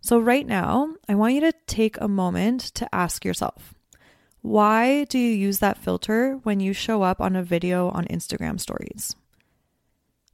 So, 0.00 0.18
right 0.18 0.46
now, 0.46 0.94
I 1.06 1.14
want 1.14 1.34
you 1.34 1.42
to 1.42 1.52
take 1.66 2.00
a 2.00 2.08
moment 2.08 2.62
to 2.76 2.94
ask 2.94 3.26
yourself 3.26 3.74
Why 4.40 5.04
do 5.04 5.18
you 5.18 5.32
use 5.32 5.58
that 5.58 5.76
filter 5.76 6.40
when 6.44 6.60
you 6.60 6.72
show 6.72 7.02
up 7.02 7.20
on 7.20 7.36
a 7.36 7.42
video 7.42 7.90
on 7.90 8.06
Instagram 8.06 8.58
stories? 8.58 9.14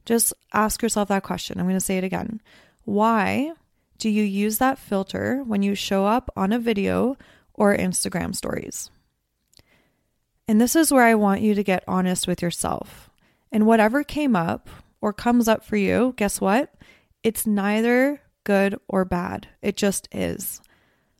Just 0.05 0.33
ask 0.53 0.81
yourself 0.81 1.09
that 1.09 1.23
question. 1.23 1.59
I'm 1.59 1.65
going 1.65 1.75
to 1.75 1.81
say 1.81 1.97
it 1.97 2.05
again. 2.05 2.41
Why 2.85 3.51
do 3.97 4.09
you 4.09 4.23
use 4.23 4.59
that 4.59 4.79
filter 4.79 5.43
when 5.43 5.61
you 5.61 5.75
show 5.75 6.05
up 6.05 6.31
on 6.37 6.53
a 6.53 6.59
video 6.59 7.17
or 7.53 7.75
Instagram 7.75 8.33
stories? 8.33 8.89
And 10.51 10.59
this 10.59 10.75
is 10.75 10.91
where 10.91 11.05
I 11.05 11.15
want 11.15 11.39
you 11.39 11.55
to 11.55 11.63
get 11.63 11.85
honest 11.87 12.27
with 12.27 12.41
yourself. 12.41 13.09
And 13.53 13.65
whatever 13.65 14.03
came 14.03 14.35
up 14.35 14.69
or 14.99 15.13
comes 15.13 15.47
up 15.47 15.63
for 15.63 15.77
you, 15.77 16.13
guess 16.17 16.41
what? 16.41 16.73
It's 17.23 17.47
neither 17.47 18.19
good 18.43 18.77
or 18.89 19.05
bad. 19.05 19.47
It 19.61 19.77
just 19.77 20.09
is. 20.11 20.59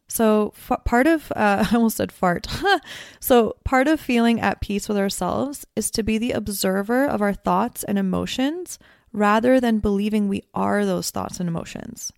So, 0.10 0.52
f- 0.58 0.84
part 0.84 1.08
of, 1.08 1.32
uh, 1.32 1.66
I 1.72 1.76
almost 1.76 1.96
said 1.96 2.12
fart. 2.12 2.46
so, 3.22 3.56
part 3.64 3.88
of 3.88 4.02
feeling 4.02 4.42
at 4.42 4.60
peace 4.60 4.90
with 4.90 4.98
ourselves 4.98 5.66
is 5.78 5.92
to 5.92 6.04
be 6.04 6.18
the 6.18 6.34
observer 6.34 7.06
of 7.06 7.22
our 7.22 7.34
thoughts 7.34 7.86
and 7.86 7.98
emotions 7.98 8.80
rather 9.14 9.62
than 9.62 9.80
believing 9.80 10.28
we 10.28 10.44
are 10.54 10.86
those 10.86 11.10
thoughts 11.10 11.40
and 11.40 11.48
emotions. 11.48 12.12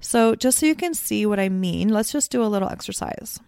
So, 0.00 0.34
just 0.34 0.58
so 0.58 0.66
you 0.66 0.74
can 0.74 0.92
see 0.92 1.24
what 1.24 1.40
I 1.40 1.48
mean, 1.48 1.88
let's 1.88 2.12
just 2.12 2.30
do 2.30 2.44
a 2.44 2.52
little 2.52 2.68
exercise. 2.68 3.40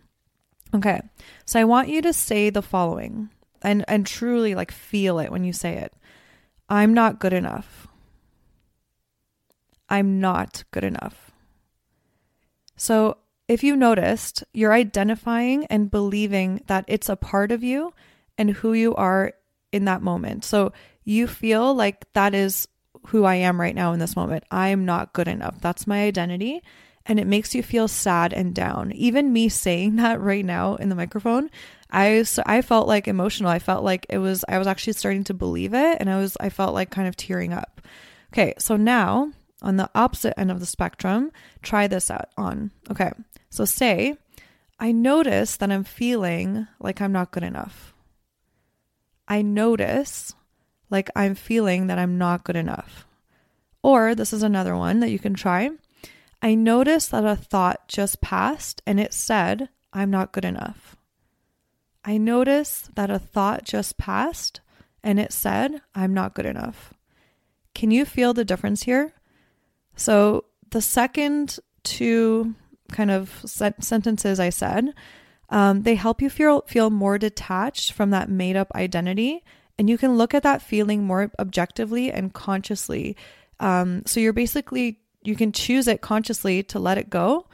Okay, 0.75 1.01
so 1.45 1.61
I 1.61 1.65
want 1.65 1.89
you 1.89 2.03
to 2.03 2.13
say 2.13 2.51
the 2.51 2.63
following 2.63 3.31
and, 3.63 3.85
and 3.87 4.07
truly 4.07 4.55
like 4.55 4.73
feel 4.73 5.19
it 5.19 5.31
when 5.31 5.45
you 5.45 5.53
say 5.53 5.77
it 5.77 5.93
I'm 6.69 6.95
not 6.95 7.21
good 7.21 7.33
enough. 7.33 7.87
I'm 9.89 10.19
not 10.21 10.65
good 10.71 10.85
enough. 10.85 11.31
So, 12.77 13.19
if 13.47 13.63
you 13.63 13.77
noticed, 13.77 14.43
you're 14.55 14.73
identifying 14.73 15.67
and 15.67 15.91
believing 15.91 16.63
that 16.67 16.87
it's 16.89 17.11
a 17.11 17.17
part 17.17 17.53
of 17.53 17.63
you 17.63 17.93
and 18.39 18.51
who 18.51 18.73
you 18.73 18.95
are 18.95 19.35
in 19.71 19.85
that 19.85 20.01
moment. 20.01 20.45
So 20.45 20.73
you 21.05 21.27
feel 21.27 21.75
like 21.75 22.11
that 22.15 22.35
is 22.35 22.67
who 23.09 23.25
I 23.25 23.35
am 23.35 23.61
right 23.61 23.75
now 23.75 23.93
in 23.93 23.99
this 23.99 24.17
moment. 24.17 24.45
I 24.51 24.69
am 24.69 24.87
not 24.87 25.13
good 25.13 25.29
enough. 25.29 25.61
That's 25.61 25.87
my 25.87 26.05
identity. 26.05 26.63
And 27.07 27.21
it 27.21 27.27
makes 27.27 27.55
you 27.55 27.63
feel 27.63 27.87
sad 27.87 28.33
and 28.33 28.55
down. 28.55 28.93
Even 28.93 29.33
me 29.33 29.49
saying 29.49 29.97
that 29.97 30.21
right 30.21 30.45
now 30.45 30.77
in 30.77 30.89
the 30.89 30.95
microphone, 30.95 31.51
I, 31.91 32.23
so 32.23 32.43
I 32.47 32.63
felt 32.63 32.89
like 32.89 33.07
emotional. 33.07 33.51
I 33.51 33.59
felt 33.59 33.85
like 33.85 34.07
it 34.09 34.19
was, 34.19 34.45
I 34.49 34.59
was 34.59 34.67
actually 34.67 34.95
starting 34.95 35.25
to 35.25 35.35
believe 35.35 35.75
it. 35.75 35.99
And 36.01 36.11
I 36.11 36.19
was, 36.19 36.37
I 36.41 36.49
felt 36.49 36.75
like 36.75 36.91
kind 36.91 37.07
of 37.07 37.17
tearing 37.17 37.53
up. 37.53 37.81
Okay. 38.33 38.55
So 38.59 38.77
now 38.77 39.33
on 39.63 39.77
the 39.77 39.91
opposite 39.95 40.39
end 40.39 40.51
of 40.51 40.61
the 40.61 40.67
spectrum, 40.67 41.31
try 41.63 41.87
this 41.87 42.11
out 42.11 42.29
on. 42.37 42.71
Okay. 42.91 43.13
So 43.51 43.65
say, 43.65 44.17
I 44.79 44.93
notice 44.93 45.57
that 45.57 45.71
I'm 45.71 45.85
feeling 45.85 46.67
like 46.81 47.01
I'm 47.01 47.13
not 47.13 47.31
good 47.31 47.43
enough. 47.45 47.95
I 49.29 49.43
notice 49.43 50.35
like 50.91 51.09
I'm 51.17 51.35
feeling 51.35 51.87
that 51.87 51.99
I'm 51.99 52.19
not 52.19 52.45
good 52.45 52.57
enough. 52.57 53.07
Or 53.83 54.15
this 54.15 54.33
is 54.33 54.43
another 54.43 54.77
one 54.77 55.01
that 55.01 55.11
you 55.11 55.19
can 55.19 55.35
try. 55.35 55.71
I 56.45 56.55
noticed 56.55 57.11
that 57.11 57.25
a 57.25 57.37
thought 57.37 57.89
just 57.89 58.21
passed 58.21 58.83
and 58.87 59.01
it 59.01 59.15
said, 59.15 59.71
I'm 59.95 60.11
not 60.11 60.33
good 60.33 60.45
enough. 60.45 60.95
I 62.05 62.19
noticed 62.19 62.97
that 62.97 63.11
a 63.11 63.19
thought 63.19 63.65
just 63.65 63.97
passed 63.97 64.61
and 65.03 65.19
it 65.19 65.33
said, 65.33 65.81
I'm 65.95 66.13
not 66.13 66.35
good 66.35 66.45
enough. 66.45 66.93
Can 67.75 67.91
you 67.91 68.05
feel 68.05 68.35
the 68.35 68.45
difference 68.45 68.83
here? 68.83 69.15
So 69.97 70.45
the 70.69 70.83
second 70.83 71.61
two 71.83 72.55
kind 72.93 73.11
of 73.11 73.41
sentences 73.47 74.39
I 74.39 74.51
said, 74.51 74.93
um, 75.49 75.81
they 75.81 75.95
help 75.95 76.21
you 76.21 76.29
feel 76.29 76.61
feel 76.67 76.91
more 76.91 77.17
detached 77.17 77.93
from 77.93 78.11
that 78.11 78.29
made 78.29 78.57
up 78.57 78.71
identity, 78.75 79.43
and 79.79 79.89
you 79.89 79.97
can 79.97 80.19
look 80.19 80.35
at 80.35 80.43
that 80.43 80.61
feeling 80.61 81.05
more 81.05 81.33
objectively 81.39 82.13
and 82.13 82.35
consciously. 82.35 83.17
Um, 83.61 84.03
so 84.05 84.21
you're 84.21 84.35
basically 84.35 85.01
you 85.25 85.35
can 85.35 85.53
choose 85.53 85.89
it 85.89 86.01
consciously 86.01 86.63
to 86.65 86.79
let 86.79 86.99
it 86.99 87.11
go, 87.11 87.47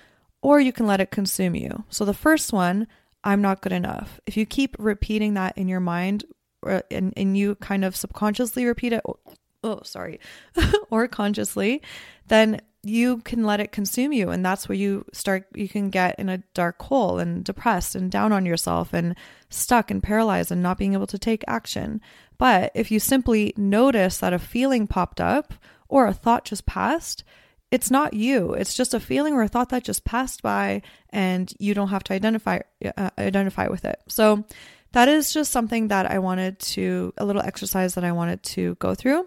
or 0.43 0.61
you 0.61 0.73
can 0.73 0.87
let 0.87 1.01
it 1.01 1.11
consume 1.11 1.55
you. 1.55 1.85
So 1.89 2.05
the 2.05 2.15
first 2.15 2.53
one, 2.53 2.87
I'm 3.25 3.41
not 3.41 3.63
good 3.63 3.73
enough. 3.73 4.21
If 4.27 4.37
you 4.37 4.45
keep 4.45 4.77
repeating 4.79 5.35
that 5.35 5.57
in 5.57 5.69
your 5.69 5.81
mind, 5.81 6.25
and 6.63 7.15
and 7.17 7.37
you 7.37 7.55
kind 7.57 7.85
of 7.85 7.97
subconsciously 7.97 8.67
repeat 8.67 8.93
it, 8.93 9.03
oh, 9.07 9.19
oh 9.63 9.81
sorry, 9.85 10.21
or 10.91 11.09
consciously, 11.09 11.83
then 12.29 12.61
you 12.83 13.19
can 13.19 13.45
let 13.45 13.61
it 13.61 13.73
consume 13.73 14.13
you 14.13 14.31
and 14.31 14.45
that's 14.45 14.67
where 14.69 14.77
you 14.77 15.05
start 15.13 15.47
you 15.55 15.69
can 15.69 15.91
get 15.91 16.19
in 16.19 16.31
a 16.31 16.43
dark 16.55 16.81
hole 16.83 17.19
and 17.19 17.45
depressed 17.45 17.95
and 17.95 18.11
down 18.11 18.33
on 18.33 18.47
yourself 18.47 18.95
and 18.95 19.15
stuck 19.51 19.91
and 19.91 20.03
paralyzed 20.03 20.51
and 20.51 20.63
not 20.63 20.79
being 20.79 20.95
able 20.95 21.07
to 21.07 21.19
take 21.19 21.45
action 21.47 22.01
but 22.39 22.73
if 22.75 22.91
you 22.91 22.99
simply 22.99 23.53
notice 23.57 24.17
that 24.17 24.33
a 24.33 24.39
feeling 24.39 24.87
popped 24.87 25.21
up 25.21 25.53
or 25.89 26.07
a 26.07 26.15
thought 26.15 26.47
just 26.47 26.65
passed 26.65 27.23
it's 27.71 27.91
not 27.91 28.15
you 28.15 28.53
it's 28.55 28.75
just 28.75 28.95
a 28.95 29.01
feeling 29.01 29.35
or 29.35 29.43
a 29.43 29.49
thought 29.49 29.69
that 29.69 29.85
just 29.85 30.05
passed 30.05 30.43
by 30.43 30.83
and 31.11 31.53
you 31.59 31.75
don't 31.75 31.89
have 31.89 32.05
to 32.05 32.13
identify 32.15 32.59
uh, 32.97 33.11
identify 33.19 33.69
with 33.69 33.85
it 33.85 34.01
so 34.09 34.45
that 34.93 35.09
is 35.09 35.33
just 35.33 35.53
something 35.53 35.89
that 35.89 36.11
i 36.11 36.19
wanted 36.19 36.59
to 36.59 37.13
a 37.19 37.25
little 37.25 37.43
exercise 37.43 37.95
that 37.95 38.05
i 38.05 38.13
wanted 38.13 38.43
to 38.43 38.75
go 38.77 38.95
through 38.95 39.25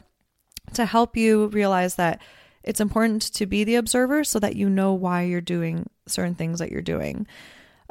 to 0.73 0.85
help 0.85 1.15
you 1.17 1.47
realize 1.47 1.95
that 1.95 2.21
it's 2.63 2.79
important 2.79 3.21
to 3.33 3.45
be 3.45 3.63
the 3.63 3.75
observer 3.75 4.23
so 4.23 4.39
that 4.39 4.55
you 4.55 4.69
know 4.69 4.93
why 4.93 5.23
you're 5.23 5.41
doing 5.41 5.89
certain 6.07 6.35
things 6.35 6.59
that 6.59 6.71
you're 6.71 6.81
doing. 6.81 7.27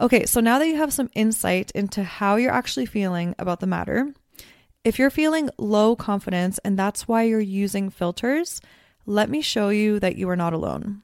Okay, 0.01 0.25
so 0.25 0.41
now 0.41 0.59
that 0.59 0.67
you 0.67 0.77
have 0.77 0.93
some 0.93 1.11
insight 1.15 1.71
into 1.73 2.03
how 2.03 2.37
you're 2.37 2.53
actually 2.53 2.87
feeling 2.87 3.35
about 3.39 3.61
the 3.61 3.67
matter, 3.67 4.13
if 4.83 4.99
you're 4.99 5.11
feeling 5.11 5.51
low 5.59 5.95
confidence 5.95 6.59
and 6.65 6.79
that's 6.79 7.07
why 7.07 7.23
you're 7.23 7.41
using 7.41 7.91
filters, 7.91 8.61
let 9.07 9.31
me 9.31 9.41
show 9.41 9.69
you 9.69 9.99
that 10.01 10.17
you 10.17 10.29
are 10.29 10.37
not 10.37 10.53
alone. 10.53 11.03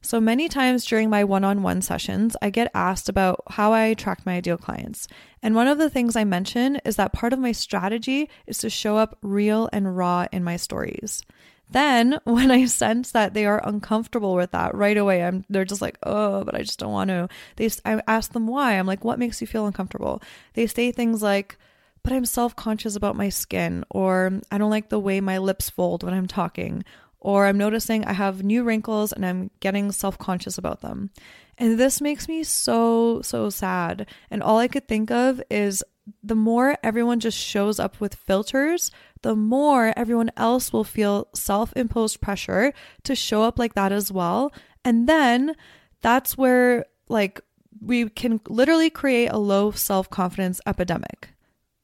So 0.00 0.20
many 0.20 0.48
times 0.48 0.84
during 0.84 1.10
my 1.10 1.24
one 1.24 1.44
on 1.44 1.62
one 1.62 1.82
sessions, 1.82 2.36
I 2.40 2.50
get 2.50 2.70
asked 2.72 3.08
about 3.08 3.42
how 3.48 3.72
I 3.72 3.84
attract 3.86 4.24
my 4.24 4.34
ideal 4.36 4.56
clients. 4.56 5.08
And 5.42 5.54
one 5.54 5.66
of 5.66 5.78
the 5.78 5.90
things 5.90 6.14
I 6.14 6.24
mention 6.24 6.76
is 6.84 6.96
that 6.96 7.12
part 7.12 7.32
of 7.32 7.38
my 7.38 7.52
strategy 7.52 8.30
is 8.46 8.58
to 8.58 8.70
show 8.70 8.96
up 8.96 9.18
real 9.22 9.68
and 9.72 9.96
raw 9.96 10.26
in 10.30 10.44
my 10.44 10.56
stories. 10.56 11.22
Then 11.70 12.20
when 12.24 12.50
I 12.50 12.66
sense 12.66 13.12
that 13.12 13.34
they 13.34 13.44
are 13.44 13.66
uncomfortable 13.66 14.34
with 14.34 14.52
that 14.52 14.74
right 14.74 14.96
away, 14.96 15.22
I'm 15.24 15.44
they're 15.48 15.64
just 15.64 15.82
like, 15.82 15.98
"Oh, 16.02 16.44
but 16.44 16.54
I 16.54 16.62
just 16.62 16.78
don't 16.78 16.92
want 16.92 17.08
to." 17.08 17.28
They 17.56 17.68
I 17.84 18.00
ask 18.06 18.32
them 18.32 18.46
why. 18.46 18.74
I'm 18.74 18.86
like, 18.86 19.04
"What 19.04 19.18
makes 19.18 19.40
you 19.40 19.46
feel 19.46 19.66
uncomfortable?" 19.66 20.22
They 20.54 20.66
say 20.66 20.92
things 20.92 21.22
like, 21.22 21.58
"But 22.02 22.12
I'm 22.12 22.24
self-conscious 22.24 22.96
about 22.96 23.16
my 23.16 23.28
skin," 23.28 23.84
or 23.90 24.40
"I 24.50 24.58
don't 24.58 24.70
like 24.70 24.88
the 24.88 25.00
way 25.00 25.20
my 25.20 25.38
lips 25.38 25.68
fold 25.68 26.02
when 26.02 26.14
I'm 26.14 26.28
talking," 26.28 26.84
or 27.20 27.46
"I'm 27.46 27.58
noticing 27.58 28.04
I 28.04 28.12
have 28.12 28.42
new 28.42 28.62
wrinkles 28.62 29.12
and 29.12 29.24
I'm 29.24 29.50
getting 29.60 29.92
self-conscious 29.92 30.58
about 30.58 30.80
them." 30.80 31.10
And 31.56 31.78
this 31.78 32.00
makes 32.00 32.28
me 32.28 32.44
so 32.44 33.20
so 33.22 33.50
sad. 33.50 34.06
And 34.30 34.42
all 34.42 34.58
I 34.58 34.68
could 34.68 34.88
think 34.88 35.10
of 35.10 35.42
is 35.50 35.84
the 36.22 36.36
more 36.36 36.76
everyone 36.82 37.20
just 37.20 37.36
shows 37.36 37.78
up 37.78 38.00
with 38.00 38.14
filters 38.14 38.90
the 39.22 39.36
more 39.36 39.92
everyone 39.96 40.30
else 40.36 40.72
will 40.72 40.84
feel 40.84 41.28
self 41.34 41.72
imposed 41.76 42.20
pressure 42.20 42.72
to 43.04 43.14
show 43.14 43.42
up 43.42 43.58
like 43.58 43.74
that 43.74 43.92
as 43.92 44.12
well. 44.12 44.52
And 44.84 45.08
then 45.08 45.56
that's 46.00 46.38
where, 46.38 46.86
like, 47.08 47.40
we 47.80 48.08
can 48.08 48.40
literally 48.48 48.90
create 48.90 49.28
a 49.28 49.38
low 49.38 49.70
self 49.70 50.08
confidence 50.10 50.60
epidemic. 50.66 51.30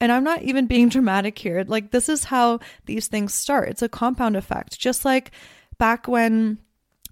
And 0.05 0.13
I'm 0.13 0.23
not 0.23 0.43
even 0.43 0.67
being 0.67 0.89
dramatic 0.91 1.39
here. 1.39 1.65
Like, 1.67 1.91
this 1.91 2.11
is 2.11 2.25
how 2.25 2.61
these 2.85 3.09
things 3.09 3.33
start. 3.33 3.71
It's 3.71 3.81
a 3.83 3.89
compound 3.89 4.37
effect. 4.37 4.79
Just 4.79 5.05
like 5.05 5.31
back 5.79 6.07
when 6.07 6.59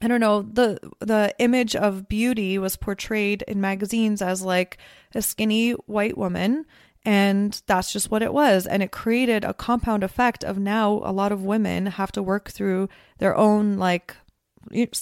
I 0.02 0.08
don't 0.08 0.20
know, 0.20 0.42
the 0.42 0.78
the 1.00 1.34
image 1.38 1.75
of 1.75 2.08
beauty 2.08 2.58
was 2.58 2.76
portrayed 2.76 3.42
in 3.49 3.61
magazines 3.61 4.20
as 4.20 4.42
like 4.42 4.76
a 5.14 5.22
skinny 5.22 5.72
white 5.72 6.18
woman 6.18 6.66
and 7.04 7.62
that's 7.66 7.92
just 7.92 8.11
what 8.11 8.22
it 8.22 8.32
was. 8.32 8.66
And 8.66 8.82
it 8.82 8.92
created 8.92 9.44
a 9.44 9.54
compound 9.54 10.04
effect 10.04 10.44
of 10.44 10.58
now 10.58 11.00
a 11.04 11.12
lot 11.12 11.32
of 11.32 11.42
women 11.42 11.87
have 11.87 12.12
to 12.12 12.22
work 12.22 12.50
through 12.50 12.88
their 13.18 13.37
own 13.37 13.76
like 13.78 14.16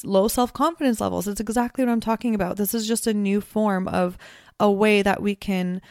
low 0.04 0.28
self 0.28 0.52
confidence 0.52 1.00
levels. 1.00 1.28
It's 1.28 1.40
exactly 1.40 1.84
what 1.84 1.90
I'm 1.90 2.00
talking 2.00 2.34
about. 2.34 2.56
This 2.56 2.74
is 2.74 2.86
just 2.86 3.06
a 3.06 3.14
new 3.14 3.40
form 3.40 3.88
of 3.88 4.16
a 4.58 4.70
way 4.70 5.02
that 5.02 5.22
we 5.22 5.34
can, 5.34 5.82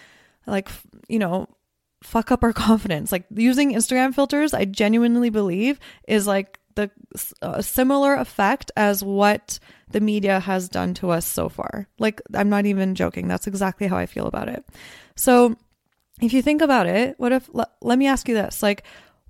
like, 0.47 0.69
you 1.07 1.19
know, 1.19 1.47
fuck 2.03 2.31
up 2.31 2.43
our 2.43 2.53
confidence. 2.67 3.11
Like 3.11 3.25
using 3.29 3.73
Instagram 3.73 4.13
filters, 4.13 4.53
I 4.53 4.65
genuinely 4.65 5.29
believe 5.29 5.79
is 6.07 6.27
like 6.27 6.59
the 6.75 6.91
a 7.41 7.45
uh, 7.45 7.61
similar 7.61 8.15
effect 8.15 8.71
as 8.77 9.03
what 9.03 9.59
the 9.91 9.99
media 9.99 10.39
has 10.39 10.69
done 10.69 10.93
to 10.95 11.09
us 11.09 11.25
so 11.25 11.49
far. 11.49 11.87
Like 11.97 12.21
I'm 12.33 12.49
not 12.49 12.65
even 12.65 12.95
joking. 12.95 13.27
That's 13.27 13.47
exactly 13.47 13.87
how 13.87 13.97
I 13.97 14.05
feel 14.05 14.27
about 14.27 14.49
it. 14.49 14.65
So 15.15 15.55
if 16.21 16.33
you 16.33 16.41
think 16.41 16.61
about 16.61 16.87
it, 16.87 17.15
what 17.17 17.31
if, 17.31 17.49
let, 17.53 17.69
let 17.81 17.97
me 17.97 18.07
ask 18.07 18.27
you 18.27 18.35
this 18.35 18.61
like, 18.61 18.83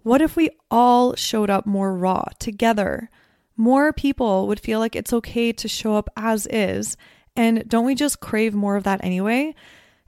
what 0.03 0.21
if 0.21 0.35
we 0.35 0.49
all 0.71 1.15
showed 1.15 1.49
up 1.49 1.65
more 1.65 1.95
raw 1.95 2.25
together? 2.39 3.09
More 3.57 3.91
people 3.91 4.47
would 4.47 4.59
feel 4.59 4.79
like 4.79 4.95
it's 4.95 5.13
okay 5.13 5.51
to 5.53 5.67
show 5.67 5.95
up 5.95 6.09
as 6.15 6.47
is. 6.47 6.97
And 7.35 7.67
don't 7.67 7.85
we 7.85 7.95
just 7.95 8.21
crave 8.21 8.53
more 8.53 8.75
of 8.75 8.83
that 8.83 9.03
anyway? 9.03 9.55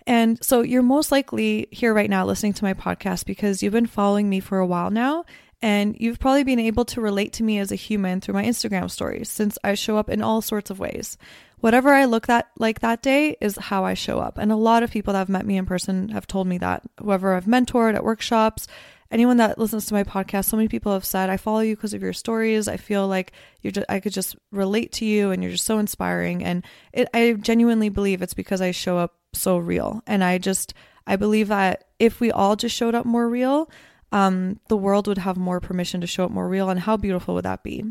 And 0.08 0.44
so 0.44 0.62
you're 0.62 0.82
most 0.82 1.12
likely 1.12 1.68
here 1.72 1.94
right 1.94 2.10
now 2.10 2.26
listening 2.26 2.54
to 2.54 2.64
my 2.64 2.74
podcast 2.74 3.26
because 3.26 3.62
you've 3.62 3.74
been 3.74 3.86
following 3.86 4.30
me 4.30 4.40
for 4.40 4.60
a 4.60 4.66
while 4.66 4.90
now 4.90 5.26
and 5.62 5.96
you've 6.00 6.20
probably 6.20 6.44
been 6.44 6.60
able 6.60 6.86
to 6.86 7.02
relate 7.02 7.34
to 7.34 7.44
me 7.44 7.60
as 7.60 7.72
a 7.72 7.76
human 7.76 8.20
through 8.20 8.34
my 8.34 8.44
Instagram 8.44 8.90
stories 8.90 9.30
since 9.30 9.58
I 9.64 9.76
show 9.76 9.98
up 9.98 10.10
in 10.10 10.22
all 10.22 10.42
sorts 10.42 10.72
of 10.72 10.80
ways. 10.80 11.18
Whatever 11.60 11.94
I 11.94 12.06
look 12.06 12.26
that 12.26 12.50
like 12.58 12.80
that 12.80 13.04
day 13.04 13.38
is 13.40 13.56
how 13.58 13.86
I 13.86 13.94
show 13.94 14.20
up. 14.20 14.40
And 14.40 14.52
a 14.52 14.56
lot 14.56 14.82
of 14.82 14.90
people 14.90 15.14
that 15.14 15.20
have 15.20 15.30
met 15.30 15.46
me 15.46 15.58
in 15.58 15.68
person 15.68 16.10
have 16.10 16.26
told 16.26 16.48
me 16.48 16.58
that. 16.58 16.84
Whoever 17.00 17.36
I've 17.36 17.46
mentored 17.46 17.94
at 17.94 18.04
workshops, 18.04 18.66
anyone 19.12 19.38
that 19.38 19.60
listens 19.60 19.86
to 19.86 19.94
my 19.94 20.04
podcast, 20.04 20.46
so 20.46 20.58
many 20.58 20.68
people 20.68 20.94
have 20.94 21.06
said, 21.06 21.30
I 21.30 21.38
follow 21.38 21.60
you 21.60 21.76
because 21.76 21.94
of 21.94 22.02
your 22.02 22.14
stories. 22.14 22.68
I 22.68 22.78
feel 22.78 23.08
like 23.08 23.32
you're 23.62 23.72
just, 23.72 23.86
I 23.88 24.00
could 24.00 24.14
just 24.14 24.36
relate 24.52 24.92
to 24.94 25.06
you 25.06 25.30
and 25.30 25.44
you're 25.44 25.52
just 25.52 25.66
so 25.66 25.78
inspiring. 25.78 26.44
And 26.44 26.66
it, 26.92 27.08
I 27.14 27.34
genuinely 27.34 27.90
believe 27.90 28.24
it's 28.24 28.34
because 28.34 28.62
I 28.62 28.72
show 28.72 28.98
up 28.98 29.14
so 29.34 29.58
real. 29.58 30.02
And 30.08 30.24
I 30.24 30.38
just, 30.38 30.74
I 31.08 31.16
believe 31.16 31.48
that 31.50 31.86
if 32.00 32.20
we 32.20 32.32
all 32.32 32.56
just 32.56 32.76
showed 32.76 32.96
up 32.96 33.06
more 33.06 33.30
real, 33.30 33.70
um, 34.12 34.60
the 34.68 34.78
world 34.78 35.08
would 35.08 35.20
have 35.20 35.38
more 35.38 35.60
permission 35.60 36.02
to 36.02 36.08
show 36.08 36.26
up 36.26 36.32
more 36.32 36.48
real. 36.48 36.70
And 36.70 36.80
how 36.80 36.98
beautiful 36.98 37.36
would 37.36 37.46
that 37.46 37.64
be? 37.64 37.86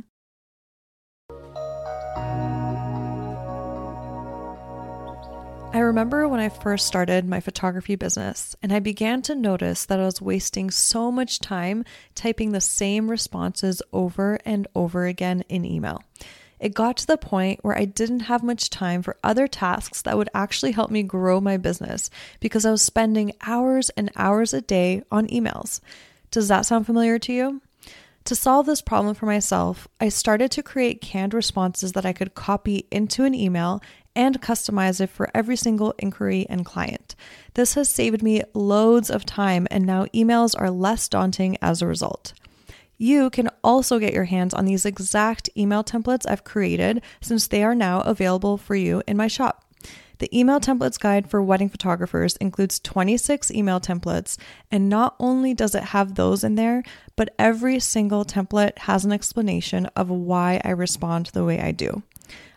I 5.73 5.79
remember 5.79 6.27
when 6.27 6.41
I 6.41 6.49
first 6.49 6.89
started 6.89 7.25
my 7.25 7.39
photography 7.39 7.95
business, 7.95 8.57
and 8.61 8.73
I 8.73 8.81
began 8.81 9.23
to 9.23 9.37
notice 9.37 9.87
that 9.87 10.01
I 10.01 10.05
was 10.05 10.21
wasting 10.21 10.69
so 10.69 11.13
much 11.13 11.39
time 11.39 11.85
typing 12.17 12.51
the 12.51 12.61
same 12.61 13.09
responses 13.09 13.81
over 13.93 14.41
and 14.45 14.67
over 14.75 15.07
again 15.07 15.45
in 15.49 15.65
email. 15.65 16.03
It 16.61 16.75
got 16.75 16.99
to 16.99 17.07
the 17.07 17.17
point 17.17 17.65
where 17.65 17.77
I 17.77 17.87
didn't 17.87 18.21
have 18.21 18.43
much 18.43 18.69
time 18.69 19.03
for 19.03 19.17
other 19.25 19.49
tasks 19.49 20.03
that 20.03 20.17
would 20.17 20.29
actually 20.35 20.73
help 20.73 20.91
me 20.91 21.03
grow 21.03 21.41
my 21.41 21.57
business 21.57 22.11
because 22.39 22.67
I 22.67 22.71
was 22.71 22.83
spending 22.83 23.33
hours 23.47 23.89
and 23.91 24.11
hours 24.15 24.53
a 24.53 24.61
day 24.61 25.03
on 25.11 25.27
emails. 25.29 25.81
Does 26.31 26.49
that 26.49 26.67
sound 26.67 26.85
familiar 26.85 27.19
to 27.19 27.33
you? 27.33 27.63
To 28.25 28.35
solve 28.35 28.67
this 28.67 28.83
problem 28.83 29.15
for 29.15 29.25
myself, 29.25 29.89
I 29.99 30.11
started 30.11 30.51
to 30.53 30.63
create 30.63 31.01
canned 31.01 31.33
responses 31.33 31.93
that 31.93 32.05
I 32.05 32.13
could 32.13 32.35
copy 32.35 32.87
into 32.91 33.25
an 33.25 33.35
email 33.35 33.83
and 34.15 34.43
customize 34.43 35.01
it 35.01 35.09
for 35.09 35.31
every 35.35 35.57
single 35.57 35.95
inquiry 35.99 36.47
and 36.51 36.65
client. 36.65 37.15
This 37.55 37.75
has 37.75 37.89
saved 37.89 38.23
me 38.23 38.43
loads 38.53 39.09
of 39.09 39.25
time, 39.25 39.67
and 39.71 39.87
now 39.87 40.05
emails 40.07 40.55
are 40.61 40.71
less 40.71 41.09
daunting 41.09 41.57
as 41.63 41.81
a 41.81 41.87
result. 41.87 42.35
You 43.03 43.31
can 43.31 43.49
also 43.65 43.99
get 43.99 44.13
your 44.13 44.25
hands 44.25 44.53
on 44.53 44.67
these 44.67 44.85
exact 44.85 45.49
email 45.57 45.83
templates 45.83 46.29
I've 46.29 46.45
created 46.45 47.03
since 47.23 47.49
they 47.49 47.65
are 47.65 47.75
now 47.75 48.03
available 48.03 48.59
for 48.59 48.75
you 48.75 49.03
in 49.09 49.17
my 49.17 49.27
shop. 49.27 49.65
The 50.19 50.29
email 50.39 50.61
templates 50.61 51.01
guide 51.01 51.31
for 51.31 51.43
wedding 51.43 51.71
photographers 51.71 52.37
includes 52.37 52.79
26 52.79 53.53
email 53.53 53.81
templates, 53.81 54.37
and 54.71 54.91
not 54.91 55.17
only 55.19 55.55
does 55.55 55.75
it 55.75 55.83
have 55.83 56.15
those 56.15 56.45
in 56.45 56.57
there, 56.57 56.83
but 57.17 57.35
every 57.39 57.81
single 57.81 58.27
template 58.27 58.77
has 58.81 59.07
an 59.07 59.13
explanation 59.13 59.87
of 59.97 60.11
why 60.11 60.61
I 60.63 60.73
respond 60.73 61.31
the 61.33 61.43
way 61.43 61.59
I 61.59 61.73
do. 61.73 62.03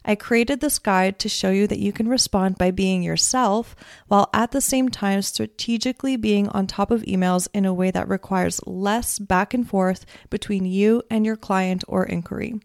I 0.05 0.15
created 0.15 0.59
this 0.59 0.79
guide 0.79 1.19
to 1.19 1.29
show 1.29 1.51
you 1.51 1.67
that 1.67 1.79
you 1.79 1.93
can 1.93 2.07
respond 2.07 2.57
by 2.57 2.71
being 2.71 3.03
yourself 3.03 3.75
while 4.07 4.29
at 4.33 4.51
the 4.51 4.61
same 4.61 4.89
time 4.89 5.21
strategically 5.21 6.17
being 6.17 6.49
on 6.49 6.67
top 6.67 6.91
of 6.91 7.03
emails 7.03 7.47
in 7.53 7.65
a 7.65 7.73
way 7.73 7.91
that 7.91 8.09
requires 8.09 8.59
less 8.65 9.19
back 9.19 9.53
and 9.53 9.67
forth 9.67 10.05
between 10.29 10.65
you 10.65 11.03
and 11.09 11.25
your 11.25 11.37
client 11.37 11.83
or 11.87 12.05
inquiry. 12.05 12.59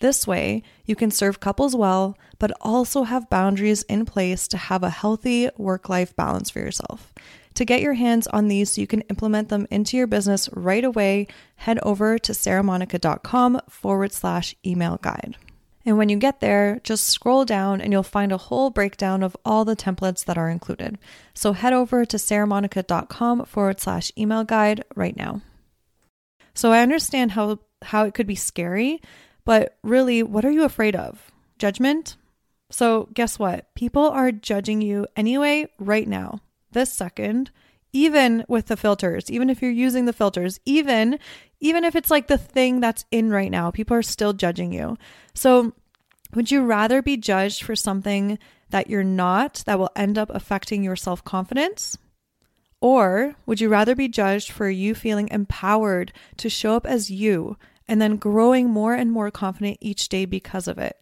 This 0.00 0.26
way, 0.26 0.62
you 0.84 0.94
can 0.94 1.10
serve 1.10 1.40
couples 1.40 1.74
well, 1.74 2.18
but 2.38 2.52
also 2.60 3.04
have 3.04 3.30
boundaries 3.30 3.82
in 3.84 4.04
place 4.04 4.46
to 4.48 4.56
have 4.56 4.82
a 4.82 4.90
healthy 4.90 5.48
work 5.56 5.88
life 5.88 6.14
balance 6.14 6.50
for 6.50 6.60
yourself. 6.60 7.14
To 7.54 7.64
get 7.64 7.80
your 7.80 7.94
hands 7.94 8.26
on 8.26 8.48
these 8.48 8.72
so 8.72 8.82
you 8.82 8.86
can 8.86 9.00
implement 9.02 9.48
them 9.48 9.66
into 9.70 9.96
your 9.96 10.06
business 10.06 10.50
right 10.52 10.84
away, 10.84 11.26
head 11.56 11.78
over 11.82 12.18
to 12.18 12.32
saramonika.com 12.32 13.60
forward 13.70 14.12
slash 14.12 14.54
email 14.66 14.98
guide. 14.98 15.36
And 15.86 15.96
when 15.96 16.08
you 16.08 16.16
get 16.16 16.40
there, 16.40 16.80
just 16.82 17.06
scroll 17.06 17.44
down 17.44 17.80
and 17.80 17.92
you'll 17.92 18.02
find 18.02 18.32
a 18.32 18.36
whole 18.36 18.70
breakdown 18.70 19.22
of 19.22 19.36
all 19.44 19.64
the 19.64 19.76
templates 19.76 20.24
that 20.24 20.36
are 20.36 20.50
included. 20.50 20.98
So 21.32 21.52
head 21.52 21.72
over 21.72 22.04
to 22.04 22.16
saramonika.com 22.16 23.44
forward 23.44 23.80
slash 23.80 24.10
email 24.18 24.42
guide 24.42 24.84
right 24.96 25.16
now. 25.16 25.42
So 26.54 26.72
I 26.72 26.80
understand 26.80 27.32
how, 27.32 27.60
how 27.82 28.04
it 28.04 28.14
could 28.14 28.26
be 28.26 28.34
scary, 28.34 29.00
but 29.44 29.78
really, 29.84 30.24
what 30.24 30.44
are 30.44 30.50
you 30.50 30.64
afraid 30.64 30.96
of? 30.96 31.30
Judgment? 31.56 32.16
So 32.68 33.08
guess 33.14 33.38
what? 33.38 33.72
People 33.76 34.08
are 34.08 34.32
judging 34.32 34.82
you 34.82 35.06
anyway, 35.14 35.68
right 35.78 36.08
now, 36.08 36.40
this 36.72 36.92
second 36.92 37.52
even 37.96 38.44
with 38.46 38.66
the 38.66 38.76
filters 38.76 39.30
even 39.30 39.48
if 39.48 39.62
you're 39.62 39.70
using 39.70 40.04
the 40.04 40.12
filters 40.12 40.60
even 40.66 41.18
even 41.60 41.84
if 41.84 41.96
it's 41.96 42.10
like 42.10 42.26
the 42.26 42.38
thing 42.38 42.80
that's 42.80 43.04
in 43.10 43.30
right 43.30 43.50
now, 43.50 43.70
people 43.70 43.96
are 43.96 44.02
still 44.02 44.32
judging 44.32 44.72
you. 44.72 44.96
So, 45.34 45.72
would 46.34 46.50
you 46.50 46.64
rather 46.64 47.02
be 47.02 47.16
judged 47.16 47.62
for 47.62 47.76
something 47.76 48.38
that 48.70 48.90
you're 48.90 49.04
not 49.04 49.62
that 49.66 49.78
will 49.78 49.90
end 49.94 50.18
up 50.18 50.30
affecting 50.30 50.82
your 50.82 50.96
self 50.96 51.24
confidence? 51.24 51.96
Or 52.80 53.34
would 53.46 53.60
you 53.60 53.68
rather 53.68 53.94
be 53.94 54.08
judged 54.08 54.50
for 54.50 54.68
you 54.68 54.94
feeling 54.94 55.28
empowered 55.28 56.12
to 56.36 56.50
show 56.50 56.76
up 56.76 56.86
as 56.86 57.10
you 57.10 57.56
and 57.88 58.00
then 58.02 58.16
growing 58.16 58.68
more 58.68 58.94
and 58.94 59.10
more 59.10 59.30
confident 59.30 59.78
each 59.80 60.08
day 60.08 60.24
because 60.24 60.68
of 60.68 60.78
it? 60.78 61.00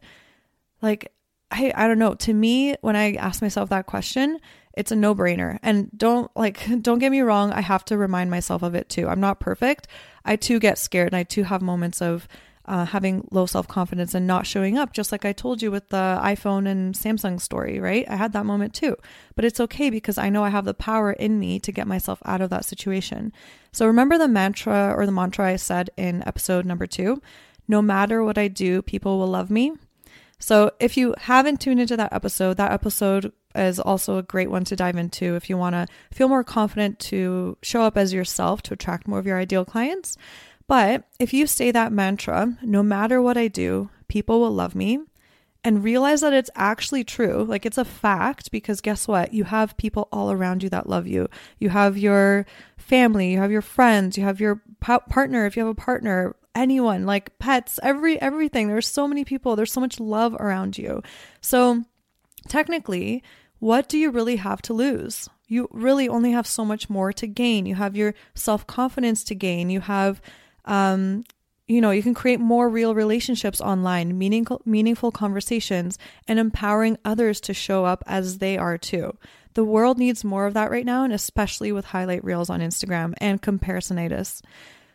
Like, 0.81 1.13
I, 1.51 1.73
I 1.75 1.89
don't 1.89 1.99
know. 1.99 2.15
To 2.15 2.33
me, 2.33 2.77
when 2.81 2.97
I 2.97 3.15
ask 3.15 3.43
myself 3.43 3.71
that 3.71 3.87
question, 3.87 4.39
it's 4.77 4.93
a 4.93 4.97
no-brainer. 4.97 5.59
And 5.63 5.91
don't 5.97 6.31
like 6.37 6.67
don't 6.83 6.99
get 6.99 7.11
me 7.11 7.21
wrong, 7.21 7.53
I 7.53 7.61
have 7.61 7.85
to 7.87 7.97
remind 7.97 8.31
myself 8.31 8.63
of 8.63 8.75
it 8.75 8.89
too. 8.89 9.09
I'm 9.09 9.21
not 9.21 9.41
perfect. 9.41 9.89
I 10.25 10.37
too 10.37 10.59
get 10.59 10.79
scared 10.79 11.09
and 11.09 11.17
I 11.17 11.23
too 11.23 11.45
have 11.45 11.63
moments 11.63 12.01
of 12.01 12.29
uh, 12.67 12.87
having 12.87 13.29
low 13.31 13.45
self 13.47 13.69
confidence 13.69 14.15
and 14.15 14.27
not 14.27 14.47
showing 14.47 14.79
up, 14.79 14.93
just 14.93 15.13
like 15.13 15.25
I 15.25 15.33
told 15.33 15.61
you 15.61 15.71
with 15.71 15.91
the 15.91 16.19
iPhone 16.23 16.67
and 16.67 16.95
Samsung 16.95 17.39
story, 17.41 17.79
right? 17.79 18.07
I 18.09 18.17
had 18.17 18.33
that 18.33 18.47
moment 18.47 18.73
too. 18.75 18.97
But 19.37 19.45
it's 19.45 19.61
okay 19.61 19.91
because 19.91 20.17
I 20.17 20.31
know 20.31 20.45
I 20.45 20.49
have 20.49 20.65
the 20.65 20.73
power 20.73 21.13
in 21.13 21.39
me 21.39 21.61
to 21.61 21.73
get 21.73 21.87
myself 21.87 22.23
out 22.25 22.41
of 22.41 22.51
that 22.51 22.65
situation. 22.65 23.33
So 23.73 23.87
remember 23.87 24.17
the 24.17 24.29
mantra 24.29 24.95
or 24.97 25.05
the 25.05 25.13
mantra 25.13 25.47
I 25.47 25.57
said 25.57 25.91
in 25.97 26.27
episode 26.27 26.65
number 26.65 26.87
two 26.87 27.21
no 27.67 27.81
matter 27.81 28.23
what 28.23 28.39
I 28.39 28.49
do, 28.49 28.83
people 28.83 29.19
will 29.19 29.27
love 29.27 29.51
me. 29.51 29.73
So 30.39 30.73
if 30.81 30.97
you 30.97 31.15
haven't 31.17 31.61
tuned 31.61 31.81
into 31.81 31.97
that 31.97 32.13
episode, 32.13 32.59
that 32.59 32.73
episode 32.73 33.33
is 33.55 33.79
also 33.79 34.19
a 34.19 34.23
great 34.23 34.51
one 34.51 34.65
to 34.65 34.77
dive 34.77 34.97
into 34.97 35.37
if 35.37 35.49
you 35.49 35.57
want 35.57 35.75
to 35.75 35.87
feel 36.13 36.29
more 36.29 36.45
confident 36.45 36.99
to 36.99 37.57
show 37.63 37.83
up 37.83 37.97
as 37.97 38.13
yourself 38.13 38.63
to 38.63 38.75
attract 38.75 39.09
more 39.09 39.19
of 39.19 39.27
your 39.27 39.39
ideal 39.39 39.65
clients. 39.65 40.17
But 40.67 41.05
if 41.19 41.33
you 41.33 41.47
say 41.47 41.71
that 41.71 41.93
mantra, 41.93 42.57
no 42.63 42.83
matter 42.83 43.21
what 43.21 43.37
I 43.37 43.49
do, 43.49 43.91
people 44.09 44.41
will 44.41 44.53
love 44.53 44.75
me, 44.75 45.01
and 45.65 45.83
realize 45.83 46.21
that 46.21 46.35
it's 46.35 46.51
actually 46.55 47.05
true, 47.05 47.43
like 47.43 47.65
it's 47.65 47.79
a 47.79 47.87
fact, 47.87 48.51
because 48.51 48.83
guess 48.83 49.09
what? 49.09 49.33
You 49.33 49.45
have 49.45 49.77
people 49.79 50.09
all 50.13 50.31
around 50.31 50.63
you 50.63 50.69
that 50.69 50.89
love 50.89 51.07
you. 51.07 51.29
You 51.59 51.71
have 51.71 51.97
your 51.97 52.45
family, 52.77 53.33
you 53.33 53.39
have 53.39 53.51
your 53.51 53.63
friends, 53.63 54.19
you 54.19 54.25
have 54.25 54.41
your 54.41 54.61
partner, 54.81 55.47
if 55.47 55.57
you 55.57 55.65
have 55.65 55.71
a 55.71 55.75
partner, 55.75 56.37
anyone, 56.55 57.07
like 57.07 57.39
pets, 57.39 57.81
every 57.83 58.21
everything. 58.21 58.69
There's 58.69 58.87
so 58.87 59.09
many 59.09 59.25
people, 59.25 59.57
there's 59.57 59.73
so 59.73 59.81
much 59.81 59.99
love 59.99 60.35
around 60.35 60.77
you. 60.77 61.03
So, 61.41 61.83
technically, 62.49 63.23
what 63.65 63.89
do 63.89 63.97
you 63.97 64.11
really 64.11 64.37
have 64.37 64.61
to 64.61 64.75
lose? 64.75 65.31
You 65.49 65.69
really 65.73 66.07
only 66.07 66.33
have 66.33 66.47
so 66.47 66.67
much 66.67 66.91
more 66.91 67.15
to 67.15 67.27
gain. 67.27 67.65
You 67.65 67.77
have 67.77 67.97
your 67.97 68.13
self 68.35 68.67
confidence 68.67 69.25
to 69.25 69.35
gain. 69.35 69.71
You 69.71 69.81
have, 69.81 70.21
um, 70.67 71.25
you 71.67 71.81
know, 71.81 71.91
you 71.91 72.03
can 72.03 72.13
create 72.13 72.41
more 72.41 72.69
real 72.69 72.95
relationships 72.95 73.63
online, 73.63 74.19
meaningful, 74.19 74.61
meaningful 74.67 75.11
conversations, 75.11 75.99
and 76.29 76.39
empowering 76.39 76.99
others 77.07 77.41
to 77.41 77.55
show 77.55 77.87
up 77.87 78.05
as 78.07 78.37
they 78.37 78.59
are 78.59 78.77
too. 78.77 79.17
The 79.55 79.65
world 79.65 79.97
needs 79.97 80.25
more 80.25 80.45
of 80.45 80.53
that 80.53 80.71
right 80.71 80.85
now, 80.85 81.03
and 81.03 81.13
especially 81.15 81.73
with 81.73 81.87
highlight 81.87 82.23
reels 82.23 82.51
on 82.51 82.61
Instagram 82.61 83.15
and 83.17 83.41
comparisonitis. 83.41 84.43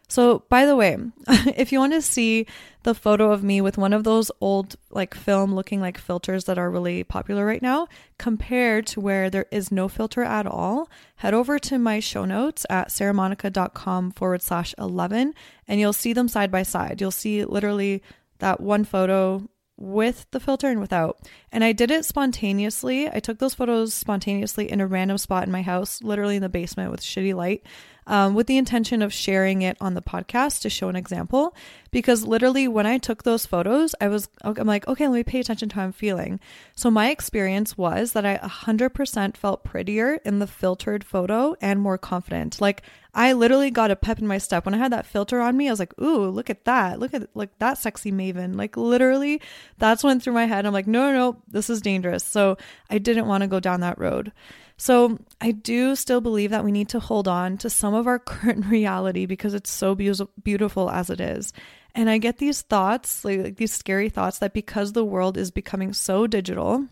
So, 0.09 0.43
by 0.49 0.65
the 0.65 0.75
way, 0.75 0.97
if 1.55 1.71
you 1.71 1.79
want 1.79 1.93
to 1.93 2.01
see 2.01 2.47
the 2.81 2.95
photo 2.95 3.31
of 3.31 3.43
me 3.43 3.61
with 3.61 3.77
one 3.77 3.93
of 3.93 4.03
those 4.03 4.31
old, 4.41 4.75
like 4.89 5.13
film 5.13 5.53
looking 5.53 5.79
like 5.81 5.99
filters 5.99 6.45
that 6.45 6.57
are 6.57 6.71
really 6.71 7.03
popular 7.03 7.45
right 7.45 7.61
now, 7.61 7.87
compared 8.17 8.87
to 8.87 8.99
where 8.99 9.29
there 9.29 9.45
is 9.51 9.71
no 9.71 9.87
filter 9.87 10.23
at 10.23 10.47
all, 10.47 10.89
head 11.17 11.35
over 11.35 11.59
to 11.59 11.77
my 11.77 11.99
show 11.99 12.25
notes 12.25 12.65
at 12.71 12.89
saramonika.com 12.89 14.11
forward 14.11 14.41
slash 14.41 14.73
11 14.79 15.33
and 15.67 15.79
you'll 15.79 15.93
see 15.93 16.13
them 16.13 16.27
side 16.27 16.51
by 16.51 16.63
side. 16.63 16.99
You'll 16.99 17.11
see 17.11 17.45
literally 17.45 18.01
that 18.39 18.59
one 18.59 18.85
photo 18.85 19.47
with 19.81 20.25
the 20.31 20.39
filter 20.41 20.67
and 20.67 20.81
without. 20.81 21.19
And 21.51 21.63
I 21.63 21.71
did 21.71 21.89
it 21.89 22.03
spontaneously. 22.03 23.09
I 23.09 23.19
took 23.19 23.39
those 23.39 23.53
photos 23.55 23.93
spontaneously 23.93 24.69
in 24.69 24.81
a 24.81 24.87
random 24.87 25.17
spot 25.17 25.45
in 25.45 25.51
my 25.51 25.61
house, 25.61 26.03
literally 26.03 26.35
in 26.35 26.41
the 26.41 26.49
basement 26.49 26.91
with 26.91 27.01
shitty 27.01 27.33
light. 27.33 27.63
um, 28.09 28.33
with 28.33 28.47
the 28.47 28.57
intention 28.57 29.01
of 29.03 29.13
sharing 29.13 29.61
it 29.61 29.77
on 29.79 29.93
the 29.93 30.01
podcast 30.01 30.61
to 30.61 30.69
show 30.69 30.89
an 30.89 30.95
example. 30.95 31.55
Because 31.91 32.25
literally, 32.25 32.67
when 32.67 32.87
I 32.87 32.97
took 32.97 33.23
those 33.23 33.45
photos, 33.45 33.93
I 34.01 34.07
was, 34.07 34.29
I'm 34.41 34.67
like, 34.67 34.87
okay, 34.87 35.07
let 35.07 35.15
me 35.15 35.23
pay 35.23 35.39
attention 35.39 35.69
to 35.69 35.75
how 35.75 35.83
I'm 35.83 35.91
feeling. 35.91 36.39
So 36.75 36.89
my 36.89 37.11
experience 37.11 37.77
was 37.77 38.13
that 38.13 38.25
I 38.25 38.37
100% 38.37 39.37
felt 39.37 39.63
prettier 39.63 40.15
in 40.25 40.39
the 40.39 40.47
filtered 40.47 41.03
photo 41.03 41.55
and 41.61 41.79
more 41.79 41.97
confident. 41.99 42.59
Like, 42.59 42.81
I 43.19 43.33
literally 43.33 43.69
got 43.69 43.91
a 43.91 43.97
pep 43.97 44.19
in 44.19 44.27
my 44.27 44.37
step 44.37 44.63
when 44.63 44.73
I 44.73 44.77
had 44.77 44.93
that 44.93 45.05
filter 45.05 45.41
on 45.41 45.57
me. 45.57 45.67
I 45.67 45.71
was 45.73 45.79
like, 45.79 45.93
"Ooh, 45.99 46.29
look 46.29 46.49
at 46.49 46.63
that! 46.63 47.01
Look 47.01 47.13
at 47.13 47.27
like 47.35 47.59
that 47.59 47.77
sexy 47.77 48.13
maven!" 48.13 48.55
Like 48.55 48.77
literally, 48.77 49.41
that's 49.77 50.05
went 50.05 50.23
through 50.23 50.31
my 50.31 50.45
head. 50.45 50.65
I'm 50.65 50.71
like, 50.71 50.87
"No, 50.87 51.11
no, 51.11 51.17
no, 51.17 51.41
this 51.45 51.69
is 51.69 51.81
dangerous." 51.81 52.23
So 52.23 52.57
I 52.89 52.97
didn't 52.97 53.27
want 53.27 53.41
to 53.41 53.47
go 53.47 53.59
down 53.59 53.81
that 53.81 53.99
road. 53.99 54.31
So 54.77 55.19
I 55.41 55.51
do 55.51 55.97
still 55.97 56.21
believe 56.21 56.51
that 56.51 56.63
we 56.63 56.71
need 56.71 56.87
to 56.89 57.01
hold 57.01 57.27
on 57.27 57.57
to 57.57 57.69
some 57.69 57.93
of 57.93 58.07
our 58.07 58.19
current 58.33 58.65
reality 58.67 59.25
because 59.25 59.53
it's 59.53 59.69
so 59.69 59.95
be- 59.95 60.13
beautiful 60.41 60.89
as 60.89 61.09
it 61.09 61.19
is. 61.19 61.51
And 61.93 62.09
I 62.09 62.19
get 62.19 62.37
these 62.37 62.61
thoughts, 62.61 63.25
like, 63.25 63.41
like 63.41 63.57
these 63.57 63.73
scary 63.73 64.07
thoughts, 64.07 64.39
that 64.39 64.53
because 64.53 64.93
the 64.93 65.03
world 65.03 65.35
is 65.35 65.51
becoming 65.51 65.91
so 65.91 66.25
digital, 66.25 66.87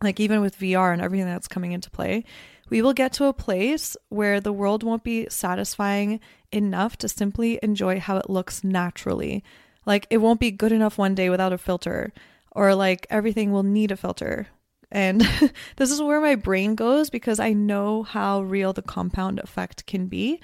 like 0.00 0.20
even 0.20 0.40
with 0.40 0.56
VR 0.56 0.92
and 0.92 1.02
everything 1.02 1.26
that's 1.26 1.48
coming 1.48 1.72
into 1.72 1.90
play, 1.90 2.22
we 2.70 2.82
will 2.82 2.92
get 2.92 3.12
to 3.14 3.26
a 3.26 3.32
place 3.32 3.96
where 4.08 4.40
the 4.40 4.52
world 4.52 4.82
won't 4.82 5.04
be 5.04 5.26
satisfying 5.28 6.20
enough 6.52 6.96
to 6.98 7.08
simply 7.08 7.58
enjoy 7.62 8.00
how 8.00 8.16
it 8.16 8.30
looks 8.30 8.64
naturally. 8.64 9.44
Like 9.86 10.06
it 10.10 10.18
won't 10.18 10.40
be 10.40 10.50
good 10.50 10.72
enough 10.72 10.98
one 10.98 11.14
day 11.14 11.30
without 11.30 11.52
a 11.52 11.58
filter, 11.58 12.12
or 12.52 12.74
like 12.74 13.06
everything 13.10 13.52
will 13.52 13.62
need 13.62 13.90
a 13.90 13.96
filter. 13.96 14.48
And 14.90 15.20
this 15.76 15.90
is 15.90 16.00
where 16.00 16.20
my 16.20 16.36
brain 16.36 16.74
goes 16.74 17.10
because 17.10 17.40
I 17.40 17.52
know 17.52 18.02
how 18.02 18.42
real 18.42 18.72
the 18.72 18.82
compound 18.82 19.40
effect 19.40 19.86
can 19.86 20.06
be. 20.06 20.40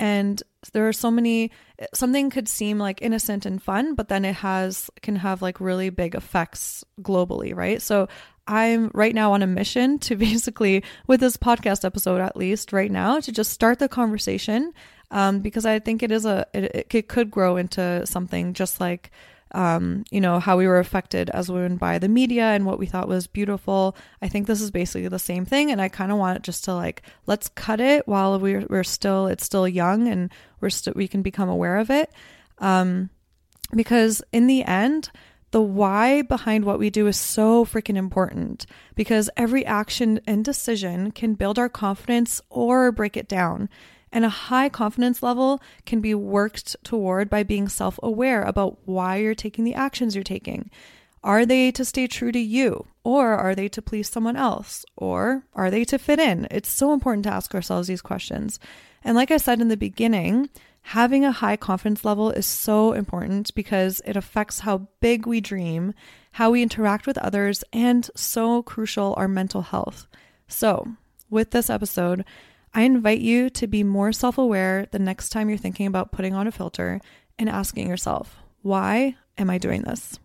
And 0.00 0.42
there 0.72 0.88
are 0.88 0.92
so 0.92 1.10
many, 1.10 1.52
something 1.94 2.28
could 2.28 2.48
seem 2.48 2.78
like 2.78 3.00
innocent 3.00 3.46
and 3.46 3.62
fun, 3.62 3.94
but 3.94 4.08
then 4.08 4.24
it 4.24 4.36
has, 4.36 4.90
can 5.02 5.16
have 5.16 5.40
like 5.40 5.60
really 5.60 5.88
big 5.90 6.14
effects 6.14 6.84
globally, 7.00 7.54
right? 7.54 7.80
So 7.80 8.08
I'm 8.46 8.90
right 8.94 9.14
now 9.14 9.32
on 9.32 9.42
a 9.42 9.46
mission 9.46 9.98
to 10.00 10.16
basically, 10.16 10.82
with 11.06 11.20
this 11.20 11.36
podcast 11.36 11.84
episode 11.84 12.20
at 12.20 12.36
least 12.36 12.72
right 12.72 12.90
now, 12.90 13.20
to 13.20 13.32
just 13.32 13.50
start 13.50 13.78
the 13.78 13.88
conversation 13.88 14.72
um, 15.10 15.40
because 15.40 15.66
I 15.66 15.78
think 15.78 16.02
it 16.02 16.10
is 16.10 16.26
a, 16.26 16.46
it, 16.52 16.90
it 16.94 17.08
could 17.08 17.30
grow 17.30 17.56
into 17.56 18.06
something 18.06 18.52
just 18.52 18.80
like 18.80 19.10
um, 19.54 20.04
you 20.10 20.20
know, 20.20 20.40
how 20.40 20.56
we 20.56 20.66
were 20.66 20.80
affected 20.80 21.30
as 21.30 21.50
women 21.50 21.76
by 21.76 21.98
the 21.98 22.08
media 22.08 22.46
and 22.46 22.66
what 22.66 22.78
we 22.78 22.86
thought 22.86 23.06
was 23.06 23.28
beautiful. 23.28 23.96
I 24.20 24.28
think 24.28 24.46
this 24.46 24.60
is 24.60 24.72
basically 24.72 25.06
the 25.06 25.18
same 25.20 25.44
thing. 25.44 25.70
And 25.70 25.80
I 25.80 25.88
kind 25.88 26.10
of 26.10 26.18
want 26.18 26.36
it 26.36 26.42
just 26.42 26.64
to 26.64 26.74
like, 26.74 27.02
let's 27.26 27.48
cut 27.50 27.80
it 27.80 28.06
while 28.08 28.38
we're, 28.40 28.66
we're 28.68 28.82
still, 28.82 29.28
it's 29.28 29.44
still 29.44 29.68
young 29.68 30.08
and 30.08 30.32
we're 30.60 30.70
still, 30.70 30.94
we 30.96 31.06
can 31.06 31.22
become 31.22 31.48
aware 31.48 31.76
of 31.76 31.88
it. 31.88 32.10
Um, 32.58 33.10
because 33.72 34.22
in 34.32 34.48
the 34.48 34.64
end, 34.64 35.10
the 35.54 35.62
why 35.62 36.20
behind 36.20 36.64
what 36.64 36.80
we 36.80 36.90
do 36.90 37.06
is 37.06 37.16
so 37.16 37.64
freaking 37.64 37.94
important 37.94 38.66
because 38.96 39.30
every 39.36 39.64
action 39.64 40.18
and 40.26 40.44
decision 40.44 41.12
can 41.12 41.34
build 41.34 41.60
our 41.60 41.68
confidence 41.68 42.40
or 42.50 42.90
break 42.90 43.16
it 43.16 43.28
down. 43.28 43.68
And 44.10 44.24
a 44.24 44.28
high 44.28 44.68
confidence 44.68 45.22
level 45.22 45.62
can 45.86 46.00
be 46.00 46.12
worked 46.12 46.74
toward 46.82 47.30
by 47.30 47.44
being 47.44 47.68
self 47.68 48.00
aware 48.02 48.42
about 48.42 48.78
why 48.84 49.18
you're 49.18 49.36
taking 49.36 49.62
the 49.62 49.74
actions 49.74 50.16
you're 50.16 50.24
taking. 50.24 50.72
Are 51.22 51.46
they 51.46 51.70
to 51.70 51.84
stay 51.84 52.08
true 52.08 52.32
to 52.32 52.40
you? 52.40 52.88
Or 53.04 53.34
are 53.34 53.54
they 53.54 53.68
to 53.68 53.80
please 53.80 54.08
someone 54.08 54.34
else? 54.34 54.84
Or 54.96 55.44
are 55.54 55.70
they 55.70 55.84
to 55.84 56.00
fit 56.00 56.18
in? 56.18 56.48
It's 56.50 56.68
so 56.68 56.92
important 56.92 57.22
to 57.26 57.32
ask 57.32 57.54
ourselves 57.54 57.86
these 57.86 58.02
questions. 58.02 58.58
And 59.04 59.14
like 59.14 59.30
I 59.30 59.36
said 59.36 59.60
in 59.60 59.68
the 59.68 59.76
beginning, 59.76 60.48
having 60.88 61.24
a 61.24 61.32
high 61.32 61.56
confidence 61.56 62.04
level 62.04 62.30
is 62.30 62.44
so 62.44 62.92
important 62.92 63.54
because 63.54 64.02
it 64.04 64.16
affects 64.16 64.60
how 64.60 64.86
big 65.00 65.26
we 65.26 65.40
dream, 65.40 65.94
how 66.32 66.50
we 66.50 66.62
interact 66.62 67.06
with 67.06 67.16
others, 67.18 67.64
and 67.72 68.10
so 68.14 68.62
crucial 68.62 69.14
our 69.16 69.26
mental 69.26 69.62
health. 69.62 70.06
So, 70.46 70.86
with 71.30 71.52
this 71.52 71.70
episode, 71.70 72.24
I 72.74 72.82
invite 72.82 73.20
you 73.20 73.48
to 73.50 73.66
be 73.66 73.82
more 73.82 74.12
self 74.12 74.36
aware 74.36 74.86
the 74.90 74.98
next 74.98 75.30
time 75.30 75.48
you're 75.48 75.56
thinking 75.56 75.86
about 75.86 76.12
putting 76.12 76.34
on 76.34 76.46
a 76.46 76.52
filter 76.52 77.00
and 77.38 77.48
asking 77.48 77.88
yourself, 77.88 78.36
why 78.60 79.16
am 79.38 79.48
I 79.48 79.56
doing 79.56 79.82
this? 79.82 80.18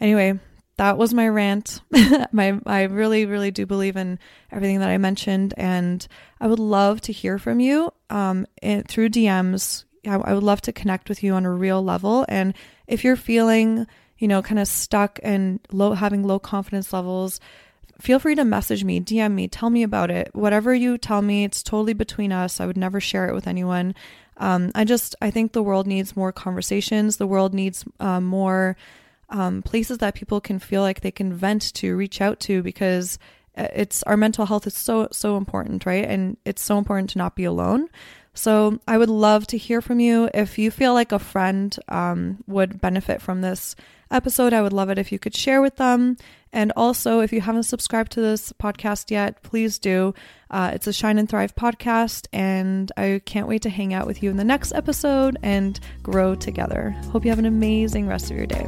Anyway, 0.00 0.40
that 0.76 0.98
was 0.98 1.14
my 1.14 1.28
rant. 1.28 1.82
my 2.32 2.58
I 2.66 2.82
really 2.82 3.26
really 3.26 3.52
do 3.52 3.64
believe 3.64 3.96
in 3.96 4.18
everything 4.50 4.80
that 4.80 4.88
I 4.88 4.98
mentioned 4.98 5.54
and 5.56 6.06
I 6.40 6.48
would 6.48 6.58
love 6.58 7.00
to 7.02 7.12
hear 7.12 7.38
from 7.38 7.60
you 7.60 7.92
um 8.12 8.46
through 8.88 9.08
DMs. 9.08 9.84
I, 10.06 10.14
I 10.14 10.34
would 10.34 10.42
love 10.42 10.60
to 10.62 10.72
connect 10.72 11.08
with 11.08 11.22
you 11.22 11.34
on 11.34 11.44
a 11.44 11.52
real 11.52 11.82
level 11.82 12.26
and 12.28 12.54
if 12.86 13.04
you're 13.04 13.16
feeling, 13.16 13.86
you 14.18 14.28
know, 14.28 14.42
kind 14.42 14.58
of 14.58 14.68
stuck 14.68 15.18
and 15.22 15.60
low 15.72 15.94
having 15.94 16.22
low 16.24 16.38
confidence 16.38 16.92
levels, 16.92 17.40
feel 18.00 18.18
free 18.18 18.34
to 18.34 18.44
message 18.44 18.84
me, 18.84 19.00
DM 19.00 19.32
me, 19.32 19.48
tell 19.48 19.70
me 19.70 19.82
about 19.82 20.10
it. 20.10 20.28
Whatever 20.34 20.74
you 20.74 20.98
tell 20.98 21.22
me, 21.22 21.44
it's 21.44 21.62
totally 21.62 21.94
between 21.94 22.32
us. 22.32 22.60
I 22.60 22.66
would 22.66 22.76
never 22.76 23.00
share 23.00 23.28
it 23.28 23.34
with 23.34 23.46
anyone. 23.46 23.94
Um, 24.36 24.72
I 24.74 24.84
just, 24.84 25.14
I 25.22 25.30
think 25.30 25.52
the 25.52 25.62
world 25.62 25.86
needs 25.86 26.16
more 26.16 26.32
conversations. 26.32 27.16
The 27.16 27.26
world 27.26 27.54
needs 27.54 27.84
uh, 28.00 28.20
more 28.20 28.76
um, 29.30 29.62
places 29.62 29.98
that 29.98 30.14
people 30.14 30.40
can 30.40 30.58
feel 30.58 30.82
like 30.82 31.00
they 31.00 31.10
can 31.10 31.32
vent 31.32 31.72
to, 31.74 31.96
reach 31.96 32.20
out 32.20 32.40
to, 32.40 32.62
because 32.62 33.18
it's 33.56 34.02
our 34.04 34.16
mental 34.16 34.46
health 34.46 34.66
is 34.66 34.74
so, 34.74 35.08
so 35.12 35.36
important, 35.36 35.86
right? 35.86 36.04
And 36.04 36.36
it's 36.44 36.62
so 36.62 36.78
important 36.78 37.10
to 37.10 37.18
not 37.18 37.36
be 37.36 37.44
alone. 37.44 37.88
So 38.34 38.80
I 38.88 38.96
would 38.96 39.10
love 39.10 39.46
to 39.48 39.58
hear 39.58 39.82
from 39.82 40.00
you. 40.00 40.30
If 40.32 40.58
you 40.58 40.70
feel 40.70 40.94
like 40.94 41.12
a 41.12 41.18
friend 41.18 41.76
um, 41.88 42.42
would 42.46 42.80
benefit 42.80 43.20
from 43.20 43.42
this 43.42 43.76
episode, 44.10 44.52
I 44.52 44.62
would 44.62 44.72
love 44.72 44.90
it 44.90 44.98
if 44.98 45.12
you 45.12 45.18
could 45.18 45.34
share 45.34 45.60
with 45.60 45.76
them. 45.76 46.16
And 46.52 46.72
also, 46.76 47.20
if 47.20 47.32
you 47.32 47.40
haven't 47.40 47.62
subscribed 47.62 48.12
to 48.12 48.20
this 48.20 48.52
podcast 48.52 49.10
yet, 49.10 49.42
please 49.42 49.78
do. 49.78 50.14
Uh, 50.50 50.72
it's 50.74 50.86
a 50.86 50.92
Shine 50.92 51.18
and 51.18 51.28
Thrive 51.28 51.54
podcast, 51.54 52.26
and 52.30 52.92
I 52.96 53.22
can't 53.24 53.48
wait 53.48 53.62
to 53.62 53.70
hang 53.70 53.94
out 53.94 54.06
with 54.06 54.22
you 54.22 54.30
in 54.30 54.36
the 54.36 54.44
next 54.44 54.72
episode 54.72 55.38
and 55.42 55.80
grow 56.02 56.34
together. 56.34 56.90
Hope 57.10 57.24
you 57.24 57.30
have 57.30 57.38
an 57.38 57.46
amazing 57.46 58.06
rest 58.06 58.30
of 58.30 58.36
your 58.36 58.46
day. 58.46 58.66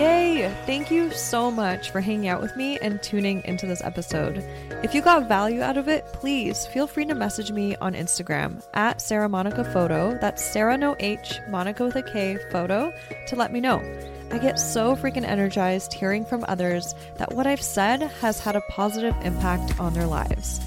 Yay! 0.00 0.50
Thank 0.64 0.90
you 0.90 1.10
so 1.10 1.50
much 1.50 1.90
for 1.90 2.00
hanging 2.00 2.26
out 2.26 2.40
with 2.40 2.56
me 2.56 2.78
and 2.78 3.02
tuning 3.02 3.44
into 3.44 3.66
this 3.66 3.82
episode. 3.84 4.38
If 4.82 4.94
you 4.94 5.02
got 5.02 5.28
value 5.28 5.60
out 5.60 5.76
of 5.76 5.88
it, 5.88 6.06
please 6.06 6.64
feel 6.64 6.86
free 6.86 7.04
to 7.04 7.14
message 7.14 7.52
me 7.52 7.76
on 7.82 7.92
Instagram 7.92 8.64
at 8.72 9.02
Sara 9.02 9.28
Monika 9.28 9.70
Photo. 9.74 10.16
That's 10.18 10.42
Sara 10.42 10.78
no 10.78 10.96
H, 11.00 11.38
Monika 11.50 11.84
with 11.84 11.96
a 11.96 12.02
K 12.02 12.38
photo 12.50 12.94
to 13.26 13.36
let 13.36 13.52
me 13.52 13.60
know. 13.60 13.82
I 14.30 14.38
get 14.38 14.58
so 14.58 14.96
freaking 14.96 15.28
energized 15.28 15.92
hearing 15.92 16.24
from 16.24 16.46
others 16.48 16.94
that 17.18 17.34
what 17.34 17.46
I've 17.46 17.60
said 17.60 18.00
has 18.00 18.40
had 18.40 18.56
a 18.56 18.62
positive 18.70 19.14
impact 19.20 19.78
on 19.78 19.92
their 19.92 20.06
lives. 20.06 20.62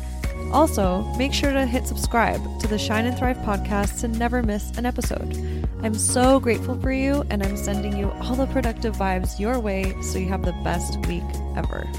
Also, 0.52 1.02
make 1.17 1.34
sure 1.34 1.52
to 1.52 1.65
hit 1.65 1.88
subscribe 1.88 2.41
to 2.60 2.67
the 2.67 2.78
Shine 2.78 3.06
and 3.06 3.17
Thrive 3.17 3.38
podcast 3.38 4.02
to 4.02 4.08
never 4.08 4.43
miss 4.43 4.78
an 4.78 4.86
episode. 4.86 5.36
I'm 5.82 5.96
so 5.96 6.39
grateful 6.39 6.80
for 6.80 6.91
you, 6.91 7.26
and 7.30 7.43
I'm 7.43 7.58
sending 7.58 7.98
you 7.98 8.12
all 8.22 8.36
the 8.36 8.46
productive 8.46 8.96
vibes 8.96 9.39
your 9.39 9.60
way 9.60 9.93
so 10.02 10.19
you 10.19 10.30
have 10.30 10.46
the 10.46 10.54
best 10.63 11.06
week 11.08 11.24
ever. 11.58 11.89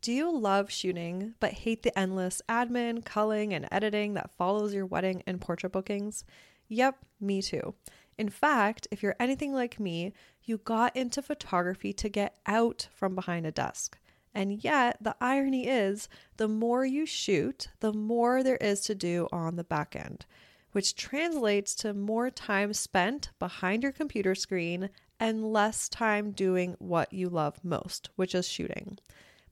Do 0.00 0.12
you 0.12 0.36
love 0.36 0.68
shooting 0.68 1.34
but 1.38 1.52
hate 1.52 1.84
the 1.84 1.96
endless 1.96 2.42
admin, 2.48 3.04
culling, 3.04 3.54
and 3.54 3.68
editing 3.70 4.14
that 4.14 4.32
follows 4.36 4.74
your 4.74 4.84
wedding 4.84 5.22
and 5.28 5.40
portrait 5.40 5.72
bookings? 5.72 6.24
Yep, 6.68 6.96
me 7.20 7.40
too. 7.40 7.74
In 8.18 8.28
fact, 8.28 8.88
if 8.90 9.02
you're 9.02 9.16
anything 9.18 9.52
like 9.52 9.80
me, 9.80 10.12
you 10.44 10.58
got 10.58 10.94
into 10.96 11.22
photography 11.22 11.92
to 11.94 12.08
get 12.08 12.36
out 12.46 12.88
from 12.94 13.14
behind 13.14 13.46
a 13.46 13.52
desk. 13.52 13.98
And 14.34 14.62
yet, 14.64 14.96
the 15.00 15.16
irony 15.20 15.66
is, 15.66 16.08
the 16.36 16.48
more 16.48 16.84
you 16.84 17.04
shoot, 17.04 17.68
the 17.80 17.92
more 17.92 18.42
there 18.42 18.56
is 18.56 18.80
to 18.82 18.94
do 18.94 19.28
on 19.30 19.56
the 19.56 19.64
back 19.64 19.94
end, 19.94 20.24
which 20.72 20.94
translates 20.94 21.74
to 21.76 21.92
more 21.92 22.30
time 22.30 22.72
spent 22.72 23.30
behind 23.38 23.82
your 23.82 23.92
computer 23.92 24.34
screen 24.34 24.88
and 25.20 25.52
less 25.52 25.88
time 25.88 26.30
doing 26.32 26.74
what 26.78 27.12
you 27.12 27.28
love 27.28 27.62
most, 27.62 28.08
which 28.16 28.34
is 28.34 28.48
shooting. 28.48 28.98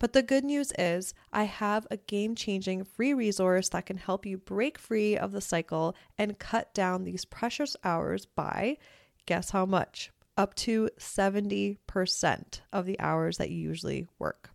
But 0.01 0.15
the 0.15 0.23
good 0.23 0.45
news 0.45 0.73
is, 0.79 1.13
I 1.31 1.45
have 1.45 1.87
a 1.91 1.99
game 1.99 2.35
changing 2.35 2.85
free 2.85 3.13
resource 3.13 3.69
that 3.69 3.85
can 3.85 3.99
help 3.99 4.25
you 4.25 4.39
break 4.39 4.79
free 4.79 5.17
of 5.17 5.31
the 5.31 5.43
cycle 5.43 5.95
and 6.17 6.39
cut 6.39 6.73
down 6.73 7.05
these 7.05 7.27
precious 7.27 7.77
hours 7.85 8.25
by 8.25 8.79
guess 9.27 9.51
how 9.51 9.67
much? 9.67 10.11
Up 10.39 10.55
to 10.55 10.89
70% 10.99 12.61
of 12.73 12.87
the 12.87 12.99
hours 12.99 13.37
that 13.37 13.51
you 13.51 13.59
usually 13.59 14.09
work. 14.19 14.51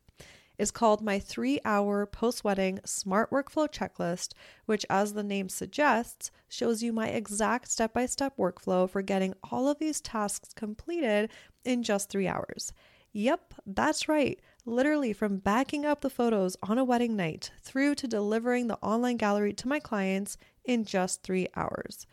is 0.58 0.72
called 0.72 1.04
my 1.04 1.20
three 1.20 1.60
hour 1.64 2.06
post 2.08 2.44
wedding 2.44 2.80
smart 2.84 3.30
workflow 3.30 3.70
checklist, 3.70 4.34
which, 4.66 4.86
as 4.90 5.14
the 5.14 5.22
name 5.24 5.48
suggests, 5.48 6.32
shows 6.50 6.82
you 6.82 6.92
my 6.92 7.10
exact 7.10 7.70
step 7.70 7.94
by 7.94 8.08
step 8.08 8.36
workflow 8.38 8.90
for 8.90 9.04
getting 9.04 9.36
all 9.52 9.68
of 9.68 9.78
these 9.78 10.02
tasks 10.02 10.54
completed 10.56 11.30
in 11.64 11.84
just 11.84 12.10
three 12.10 12.28
hours. 12.28 12.74
Yep, 13.12 13.54
that's 13.66 14.10
right. 14.10 14.42
Literally, 14.67 15.13
from 15.13 15.38
backing 15.38 15.86
up 15.86 16.01
the 16.01 16.10
photos 16.10 16.58
on 16.63 16.80
a 16.80 16.84
wedding 16.84 17.15
night 17.15 17.51
through 17.62 17.93
to 17.95 18.08
delivering 18.08 18.67
the 18.67 18.80
online 18.80 19.17
gallery 19.17 19.54
to 19.54 19.67
my 19.67 19.80
clients 19.80 20.38
in 20.63 20.86
just 20.86 21.21
three 21.21 21.47
hours. 21.56 22.08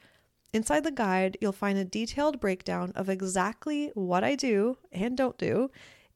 Inside 0.52 0.84
the 0.84 0.90
guide, 0.90 1.38
you'll 1.40 1.52
find 1.52 1.78
a 1.78 1.84
detailed 1.84 2.40
breakdown 2.40 2.92
of 2.94 3.08
exactly 3.08 3.90
what 3.94 4.22
I 4.22 4.34
do 4.34 4.76
and 4.92 5.16
don't 5.16 5.38
do 5.38 5.70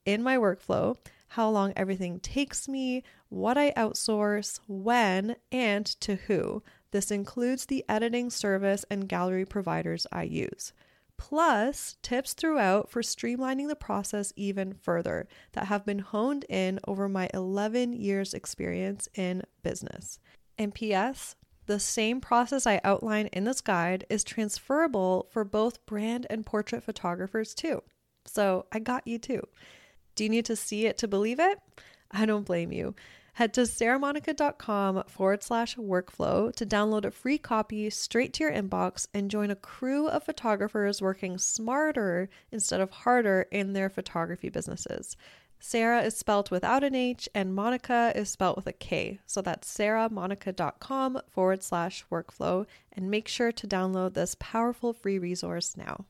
in 0.05 0.22
my 0.22 0.37
workflow, 0.37 0.96
how 1.29 1.49
long 1.49 1.72
everything 1.75 2.20
takes 2.20 2.68
me, 2.68 3.03
what 3.31 3.57
I 3.57 3.72
outsource, 3.72 4.61
when, 4.66 5.37
and 5.51 5.87
to 6.01 6.16
who. 6.16 6.62
This 6.90 7.11
includes 7.11 7.64
the 7.64 7.83
editing 7.88 8.29
service 8.29 8.85
and 8.90 9.09
gallery 9.09 9.46
providers 9.46 10.07
I 10.12 10.25
use. 10.25 10.75
Plus, 11.19 11.97
tips 12.03 12.35
throughout 12.35 12.91
for 12.91 13.03
streamlining 13.03 13.69
the 13.69 13.77
process 13.77 14.33
even 14.37 14.75
further 14.75 15.27
that 15.53 15.67
have 15.67 15.87
been 15.87 16.01
honed 16.01 16.45
in 16.49 16.79
over 16.87 17.09
my 17.09 17.29
11 17.33 17.95
years' 17.95 18.35
experience 18.35 19.09
in 19.15 19.43
business. 19.63 20.19
And 20.59 20.75
P.S. 20.75 21.37
The 21.67 21.81
same 21.81 22.21
process 22.21 22.67
I 22.67 22.81
outline 22.85 23.27
in 23.33 23.45
this 23.45 23.61
guide 23.61 24.07
is 24.09 24.23
transferable 24.23 25.29
for 25.31 25.45
both 25.45 25.85
brand 25.87 26.27
and 26.31 26.47
portrait 26.47 26.83
photographers 26.85 27.55
too. 27.55 27.83
So 28.25 28.67
I 28.71 28.79
got 28.79 29.07
you 29.07 29.19
too. 29.19 29.43
Do 30.15 30.25
you 30.25 30.31
need 30.31 30.45
to 30.47 30.57
see 30.57 30.87
it 30.87 30.99
to 30.99 31.09
believe 31.09 31.41
it? 31.41 31.59
I 32.11 32.25
don't 32.25 32.47
blame 32.47 32.73
you. 32.73 32.95
Head 33.37 33.53
to 33.53 33.61
saramonika.com 33.61 35.05
forward 35.09 35.42
slash 35.42 35.77
workflow 35.77 36.51
to 36.55 36.64
download 36.64 37.05
a 37.05 37.11
free 37.11 37.37
copy 37.37 37.90
straight 37.90 38.33
to 38.33 38.44
your 38.44 38.51
inbox 38.51 39.09
and 39.12 39.31
join 39.31 39.51
a 39.51 39.55
crew 39.55 40.09
of 40.09 40.25
photographers 40.25 41.03
working 41.03 41.37
smarter 41.37 42.31
instead 42.51 42.81
of 42.81 42.90
harder 42.90 43.46
in 43.53 43.75
their 43.75 43.90
photography 43.90 44.49
businesses. 44.49 45.18
Sara 45.59 46.01
is 46.01 46.16
spelled 46.16 46.51
without 46.51 46.83
an 46.83 46.94
H 46.94 47.29
and 47.35 47.55
Monika 47.55 48.16
is 48.16 48.31
spelled 48.31 48.57
with 48.57 48.68
a 48.68 48.72
K. 48.72 49.20
So 49.27 49.42
that's 49.42 49.70
sarahmonica.com 49.70 51.20
forward 51.29 51.62
slash 51.62 52.07
workflow. 52.11 52.64
And 52.90 53.11
make 53.11 53.29
sure 53.29 53.53
to 53.53 53.66
download 53.66 54.14
this 54.14 54.35
powerful 54.40 54.94
free 54.94 55.18
resource 55.18 55.77
now. 55.77 56.07